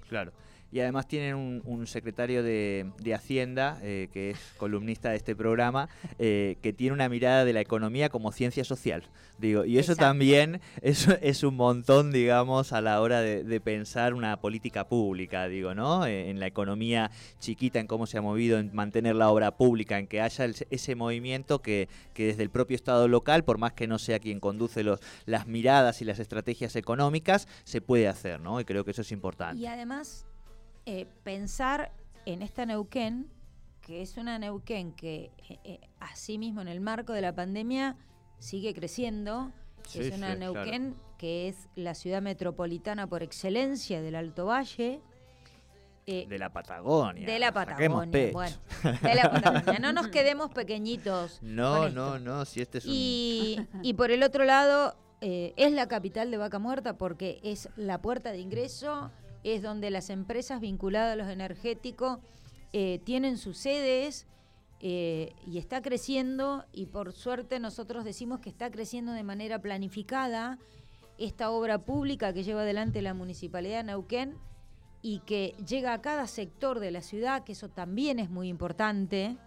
Claro 0.09 0.33
y 0.71 0.79
además 0.81 1.07
tienen 1.07 1.61
un, 1.65 1.87
secretario 1.87 2.43
de, 2.43 2.91
Hacienda, 3.13 3.79
eh, 3.81 4.07
que 4.13 4.31
es 4.31 4.37
columnista 4.57 5.09
de 5.09 5.15
este 5.15 5.35
programa, 5.35 5.89
eh, 6.19 6.57
que 6.61 6.73
tiene 6.73 6.93
una 6.93 7.09
mirada 7.09 7.43
de 7.43 7.53
la 7.53 7.61
economía 7.61 8.09
como 8.09 8.31
ciencia 8.31 8.63
social. 8.63 9.03
Digo, 9.39 9.65
y 9.65 9.79
eso 9.79 9.95
también 9.95 10.61
es, 10.81 11.07
es, 11.21 11.43
un 11.43 11.55
montón, 11.55 12.11
digamos, 12.11 12.71
a 12.71 12.81
la 12.81 13.01
hora 13.01 13.21
de, 13.21 13.61
pensar 13.61 14.13
una 14.13 14.39
política 14.39 14.87
pública, 14.87 15.47
digo, 15.47 15.73
¿no? 15.73 16.05
Eh, 16.05 16.29
en 16.29 16.39
la 16.39 16.47
economía 16.47 17.09
chiquita, 17.39 17.79
en 17.79 17.87
cómo 17.87 18.05
se 18.05 18.17
ha 18.17 18.21
movido, 18.21 18.59
en 18.59 18.73
mantener 18.73 19.15
la 19.15 19.29
obra 19.29 19.57
pública, 19.57 19.97
en 19.97 20.07
que 20.07 20.21
haya 20.21 20.45
ese 20.69 20.95
movimiento 20.95 21.61
que, 21.61 21.89
que, 22.13 22.27
desde 22.27 22.43
el 22.43 22.49
propio 22.49 22.75
Estado 22.75 23.07
local, 23.07 23.43
por 23.43 23.57
más 23.57 23.73
que 23.73 23.87
no 23.87 23.97
sea 23.97 24.19
quien 24.19 24.39
conduce 24.39 24.83
los, 24.83 24.99
las 25.25 25.47
miradas 25.47 26.01
y 26.01 26.05
las 26.05 26.19
estrategias 26.19 26.75
económicas, 26.75 27.47
se 27.63 27.81
puede 27.81 28.07
hacer, 28.07 28.39
¿no? 28.39 28.59
Y 28.59 28.65
creo 28.65 28.85
que 28.85 28.91
eso 28.91 29.01
es 29.01 29.11
importante. 29.11 29.61
Y 29.61 29.65
además, 29.65 30.25
eh, 30.85 31.07
pensar 31.23 31.91
en 32.25 32.41
esta 32.41 32.65
Neuquén, 32.65 33.29
que 33.81 34.01
es 34.01 34.17
una 34.17 34.39
Neuquén 34.39 34.93
que 34.93 35.31
eh, 35.49 35.59
eh, 35.63 35.79
así 35.99 36.37
mismo 36.37 36.61
en 36.61 36.67
el 36.67 36.81
marco 36.81 37.13
de 37.13 37.21
la 37.21 37.33
pandemia 37.33 37.95
sigue 38.39 38.73
creciendo. 38.73 39.51
es 39.93 40.15
una 40.15 40.35
Neuquén 40.35 40.95
que 41.17 41.47
es 41.49 41.67
la 41.75 41.93
ciudad 41.93 42.21
metropolitana 42.21 43.07
por 43.07 43.23
excelencia 43.23 44.01
del 44.01 44.15
Alto 44.15 44.45
Valle. 44.45 45.01
de 46.05 46.37
la 46.39 46.51
Patagonia. 46.51 47.27
De 47.27 47.39
la 47.39 47.51
Patagonia. 47.51 48.31
Bueno, 48.31 48.55
de 49.01 49.15
la 49.15 49.31
Patagonia. 49.31 49.79
No 49.79 49.93
nos 49.93 50.07
quedemos 50.15 50.49
pequeñitos. 50.51 51.39
No, 51.43 51.89
no, 51.89 52.19
no. 52.19 52.45
Si 52.45 52.61
este 52.61 52.79
es 52.79 52.85
y, 52.87 53.59
y 53.83 53.93
por 53.93 54.11
el 54.11 54.23
otro 54.23 54.43
lado, 54.45 54.95
es 55.21 55.71
la 55.71 55.87
capital 55.87 56.31
de 56.31 56.37
Vaca 56.37 56.59
Muerta 56.59 56.97
porque 56.97 57.39
es 57.43 57.69
la 57.75 58.01
puerta 58.01 58.31
de 58.31 58.39
ingreso 58.39 59.11
es 59.43 59.61
donde 59.61 59.89
las 59.89 60.09
empresas 60.09 60.61
vinculadas 60.61 61.13
a 61.13 61.15
los 61.15 61.29
energéticos 61.29 62.19
eh, 62.73 62.99
tienen 63.03 63.37
sus 63.37 63.57
sedes 63.57 64.27
eh, 64.81 65.33
y 65.45 65.57
está 65.57 65.81
creciendo 65.81 66.65
y 66.71 66.85
por 66.85 67.13
suerte 67.13 67.59
nosotros 67.59 68.05
decimos 68.05 68.39
que 68.39 68.49
está 68.49 68.69
creciendo 68.71 69.11
de 69.11 69.23
manera 69.23 69.59
planificada 69.59 70.57
esta 71.17 71.51
obra 71.51 71.79
pública 71.79 72.33
que 72.33 72.43
lleva 72.43 72.61
adelante 72.61 73.01
la 73.01 73.13
Municipalidad 73.13 73.79
de 73.79 73.83
Neuquén 73.85 74.35
y 75.01 75.19
que 75.19 75.55
llega 75.67 75.93
a 75.93 76.01
cada 76.01 76.27
sector 76.27 76.79
de 76.79 76.91
la 76.91 77.01
ciudad, 77.01 77.43
que 77.43 77.53
eso 77.53 77.69
también 77.69 78.19
es 78.19 78.29
muy 78.29 78.49
importante, 78.49 79.37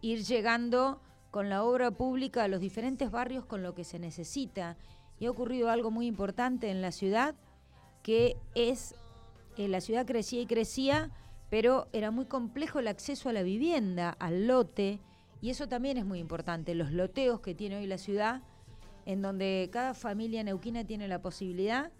ir 0.00 0.24
llegando 0.24 1.00
con 1.30 1.50
la 1.50 1.62
obra 1.62 1.90
pública 1.90 2.44
a 2.44 2.48
los 2.48 2.60
diferentes 2.60 3.10
barrios 3.10 3.44
con 3.44 3.62
lo 3.62 3.74
que 3.74 3.84
se 3.84 3.98
necesita. 3.98 4.76
Y 5.18 5.26
ha 5.26 5.30
ocurrido 5.30 5.70
algo 5.70 5.90
muy 5.90 6.06
importante 6.06 6.70
en 6.70 6.80
la 6.80 6.92
ciudad, 6.92 7.34
que 8.02 8.36
es 8.54 8.94
la 9.66 9.80
ciudad 9.80 10.06
crecía 10.06 10.40
y 10.40 10.46
crecía, 10.46 11.10
pero 11.50 11.88
era 11.92 12.10
muy 12.10 12.26
complejo 12.26 12.78
el 12.78 12.86
acceso 12.86 13.28
a 13.28 13.32
la 13.32 13.42
vivienda, 13.42 14.10
al 14.20 14.46
lote, 14.46 15.00
y 15.40 15.50
eso 15.50 15.68
también 15.68 15.96
es 15.96 16.04
muy 16.04 16.20
importante, 16.20 16.74
los 16.74 16.92
loteos 16.92 17.40
que 17.40 17.54
tiene 17.54 17.76
hoy 17.76 17.86
la 17.86 17.98
ciudad, 17.98 18.42
en 19.06 19.22
donde 19.22 19.68
cada 19.72 19.94
familia 19.94 20.44
neuquina 20.44 20.84
tiene 20.84 21.08
la 21.08 21.20
posibilidad 21.22 21.90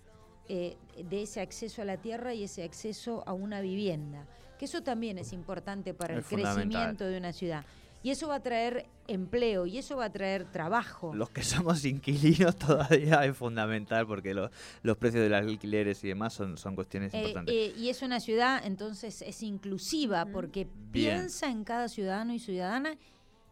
eh, 0.49 0.77
de 1.03 1.23
ese 1.23 1.41
acceso 1.41 1.83
a 1.83 1.85
la 1.85 1.97
tierra 1.97 2.35
y 2.35 2.45
ese 2.45 2.63
acceso 2.63 3.23
a 3.27 3.33
una 3.33 3.61
vivienda, 3.61 4.27
que 4.59 4.67
eso 4.67 4.83
también 4.83 5.19
es 5.19 5.33
importante 5.33 5.95
para 5.95 6.15
el 6.15 6.25
crecimiento 6.25 7.05
de 7.05 7.19
una 7.19 7.33
ciudad. 7.33 7.65
Y 8.03 8.11
eso 8.11 8.29
va 8.29 8.37
a 8.37 8.43
traer 8.43 8.87
empleo 9.09 9.67
y 9.67 9.79
eso 9.79 9.97
va 9.97 10.07
a 10.07 10.13
traer 10.13 10.45
trabajo. 10.45 11.15
Los 11.15 11.31
que 11.31 11.43
somos 11.43 11.85
inquilinos 11.85 12.57
todavía 12.59 13.25
es 13.25 13.37
fundamental 13.37 14.07
porque 14.07 14.35
los 14.35 14.97
precios 14.99 15.23
de 15.23 15.29
los 15.29 15.41
alquileres 15.41 16.05
y 16.05 16.09
demás 16.09 16.35
son, 16.35 16.57
son 16.57 16.75
cuestiones 16.75 17.13
eh, 17.13 17.19
importantes. 17.19 17.55
Eh, 17.55 17.75
y 17.77 17.89
es 17.89 18.03
una 18.03 18.21
ciudad, 18.21 18.65
entonces, 18.65 19.23
es 19.23 19.43
inclusiva 19.43 20.27
porque 20.27 20.69
piensa 20.93 21.51
en 21.51 21.65
cada 21.65 21.89
ciudadano 21.89 22.35
y 22.35 22.39
ciudadana 22.39 22.97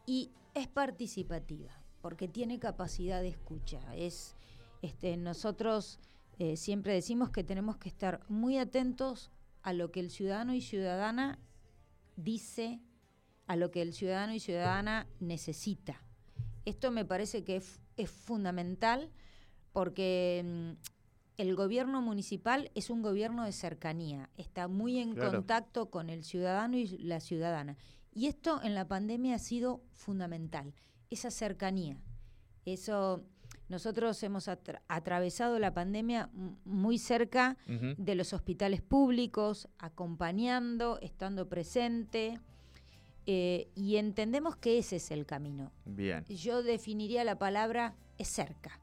y 0.07 0.31
es 0.55 0.69
participativa 0.69 1.73
porque 2.01 2.29
tiene 2.29 2.61
capacidad 2.61 3.21
de 3.21 3.29
escucha. 3.29 3.81
Es, 3.97 4.37
este, 4.81 5.17
nosotros 5.17 5.99
eh, 6.39 6.57
siempre 6.57 6.95
decimos 6.95 7.31
que 7.31 7.43
tenemos 7.43 7.79
que 7.79 7.89
estar 7.89 8.21
muy 8.29 8.59
atentos 8.59 9.33
a 9.63 9.73
lo 9.73 9.91
que 9.91 9.99
el 9.99 10.11
ciudadano 10.11 10.55
y 10.55 10.61
ciudadana 10.61 11.41
dice 12.15 12.81
a 13.47 13.57
lo 13.57 13.71
que 13.71 13.83
el 13.83 13.93
ciudadano 13.93 14.35
y 14.35 14.41
ciudadana 14.41 15.07
necesita. 15.21 16.03
Esto 16.65 16.91
me 16.91 17.05
parece 17.05 17.45
que 17.45 17.57
es, 17.57 18.11
fundamental 18.11 19.11
porque 19.73 20.43
mm, 20.45 20.71
el 21.39 21.55
gobierno 21.55 22.03
municipal 22.03 22.71
es 22.75 22.91
un 22.91 23.03
gobierno 23.03 23.45
de 23.45 23.53
cercanía, 23.53 24.29
está 24.37 24.69
muy 24.69 24.99
en 24.99 25.15
contacto 25.15 25.91
con 25.91 26.11
el 26.11 26.25
ciudadano 26.25 26.77
y 26.77 26.87
la 26.99 27.21
ciudadana. 27.21 27.77
Y 28.13 28.27
esto 28.27 28.61
en 28.63 28.75
la 28.75 28.89
pandemia 28.89 29.37
ha 29.37 29.39
sido 29.39 29.83
fundamental, 29.93 30.75
esa 31.11 31.31
cercanía. 31.31 31.99
Eso 32.65 33.25
nosotros 33.69 34.23
hemos 34.23 34.49
atravesado 34.49 35.59
la 35.59 35.75
pandemia 35.75 36.31
muy 36.65 36.99
cerca 36.99 37.57
de 37.67 38.15
los 38.15 38.33
hospitales 38.33 38.81
públicos, 38.81 39.69
acompañando, 39.79 40.99
estando 41.01 41.49
presente. 41.49 42.39
Eh, 43.27 43.69
y 43.75 43.97
entendemos 43.97 44.57
que 44.57 44.79
ese 44.79 44.97
es 44.97 45.11
el 45.11 45.27
camino. 45.27 45.73
Bien. 45.85 46.25
Yo 46.27 46.63
definiría 46.63 47.25
la 47.25 47.39
palabra 47.39 47.95
es 48.19 48.29
cerca. 48.29 48.79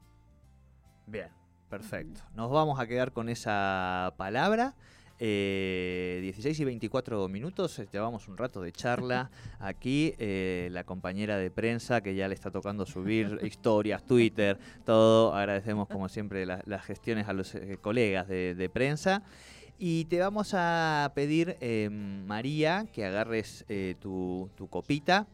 Bien, 1.06 1.28
perfecto. 1.70 2.20
Nos 2.34 2.50
vamos 2.50 2.78
a 2.78 2.86
quedar 2.86 3.12
con 3.12 3.28
esa 3.28 4.12
palabra. 4.18 4.74
16 5.18 6.58
eh, 6.58 6.62
y 6.62 6.64
24 6.64 7.28
minutos, 7.28 7.80
llevamos 7.92 8.26
un 8.26 8.36
rato 8.36 8.60
de 8.60 8.72
charla 8.72 9.30
aquí. 9.60 10.14
Eh, 10.18 10.68
la 10.72 10.84
compañera 10.84 11.38
de 11.38 11.50
prensa 11.50 12.02
que 12.02 12.14
ya 12.14 12.28
le 12.28 12.34
está 12.34 12.50
tocando 12.50 12.84
subir 12.84 13.38
historias, 13.44 14.04
Twitter, 14.04 14.58
todo. 14.84 15.34
Agradecemos 15.34 15.88
como 15.88 16.10
siempre 16.10 16.44
las 16.44 16.84
gestiones 16.84 17.28
a 17.28 17.32
los 17.32 17.56
colegas 17.80 18.28
de 18.28 18.70
prensa. 18.70 19.22
Y 19.78 20.04
te 20.04 20.20
vamos 20.20 20.52
a 20.54 21.12
pedir, 21.14 21.56
eh, 21.60 21.88
María, 21.90 22.86
que 22.92 23.04
agarres 23.04 23.64
eh, 23.68 23.96
tu, 24.00 24.48
copita 24.70 25.26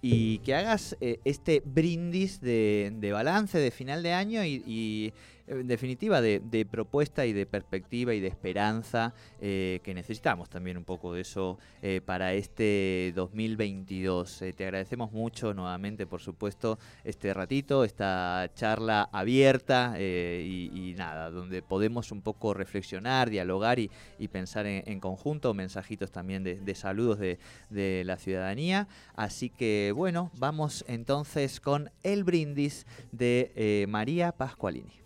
y 0.00 0.38
que 0.38 0.54
hagas 0.54 0.96
eh, 1.00 1.18
este 1.24 1.60
brindis 1.64 2.40
de, 2.40 2.92
de, 2.94 3.12
balance 3.12 3.58
de 3.58 3.70
final 3.70 4.02
de 4.02 4.12
año 4.12 4.44
y 4.44 5.12
en 5.50 5.66
definitiva, 5.66 6.20
de, 6.20 6.66
propuesta 6.70 7.26
y 7.26 7.32
de 7.32 7.44
perspectiva 7.44 8.14
y 8.14 8.20
de 8.20 8.28
esperanza, 8.28 9.12
eh, 9.40 9.80
que 9.82 9.94
necesitamos 9.94 10.48
también 10.48 10.76
un 10.76 10.84
poco 10.84 11.12
de 11.12 11.22
eso 11.22 11.58
eh, 11.82 12.00
para 12.04 12.34
este 12.34 13.12
2022. 13.16 14.42
Eh, 14.42 14.52
te 14.52 14.64
agradecemos 14.64 15.10
mucho 15.10 15.52
nuevamente, 15.52 16.06
por 16.06 16.20
supuesto, 16.20 16.78
este 17.02 17.34
ratito, 17.34 17.84
esta 17.84 18.48
charla 18.54 19.08
abierta 19.12 19.96
y, 19.98 20.94
nada, 20.96 21.30
donde 21.30 21.62
podemos 21.62 22.12
un 22.12 22.22
poco 22.22 22.54
reflexionar, 22.54 23.28
dialogar 23.28 23.78
y, 23.78 23.90
pensar 24.30 24.66
en, 24.66 25.00
conjunto, 25.00 25.52
mensajitos 25.54 26.12
también 26.12 26.44
de, 26.44 26.74
saludos 26.74 27.18
de 27.18 28.02
la 28.04 28.16
ciudadanía. 28.16 28.86
Así 29.16 29.50
que 29.50 29.92
bueno, 29.94 30.30
vamos 30.38 30.84
entonces 30.86 31.60
con 31.60 31.90
el 32.04 32.22
brindis 32.22 32.86
de 33.10 33.86
María 33.88 34.32
Pascualini. 34.32 35.00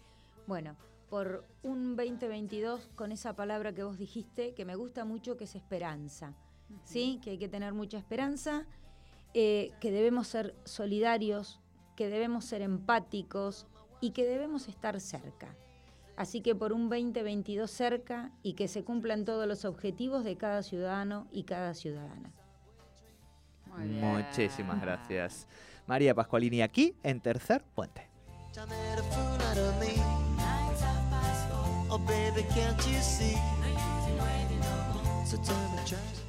Bueno, 0.46 0.76
por 1.08 1.44
un 1.62 1.96
2022 1.96 2.90
con 2.94 3.12
esa 3.12 3.34
palabra 3.34 3.72
que 3.72 3.84
vos 3.84 3.98
dijiste, 3.98 4.54
que 4.54 4.64
me 4.64 4.74
gusta 4.74 5.04
mucho, 5.04 5.36
que 5.36 5.44
es 5.44 5.54
esperanza. 5.54 6.34
¿Sí? 6.84 7.20
Que 7.22 7.30
hay 7.30 7.38
que 7.38 7.48
tener 7.48 7.72
mucha 7.72 7.98
esperanza, 7.98 8.66
eh, 9.32 9.72
que 9.80 9.90
debemos 9.90 10.26
ser 10.26 10.54
solidarios, 10.64 11.60
que 11.96 12.08
debemos 12.08 12.44
ser 12.44 12.62
empáticos 12.62 13.66
y 14.00 14.10
que 14.10 14.24
debemos 14.24 14.68
estar 14.68 15.00
cerca. 15.00 15.54
Así 16.16 16.40
que 16.40 16.54
por 16.54 16.72
un 16.72 16.88
2022 16.88 17.70
cerca 17.70 18.30
y 18.42 18.54
que 18.54 18.68
se 18.68 18.84
cumplan 18.84 19.24
todos 19.24 19.46
los 19.46 19.64
objetivos 19.64 20.24
de 20.24 20.36
cada 20.36 20.62
ciudadano 20.62 21.26
y 21.32 21.44
cada 21.44 21.74
ciudadana. 21.74 22.32
Muchísimas 23.76 24.80
gracias. 24.80 25.48
María 25.86 26.14
Pascualini 26.14 26.62
aquí 26.62 26.96
en 27.02 27.20
Tercer 27.20 27.64
Puente. 27.74 28.08
Oh 31.94 31.98
baby, 31.98 32.44
can't 32.52 32.76
you 32.88 33.00
see? 33.00 33.36
So 35.24 35.36
turn 35.36 35.76
me, 35.76 35.78
try. 35.86 36.23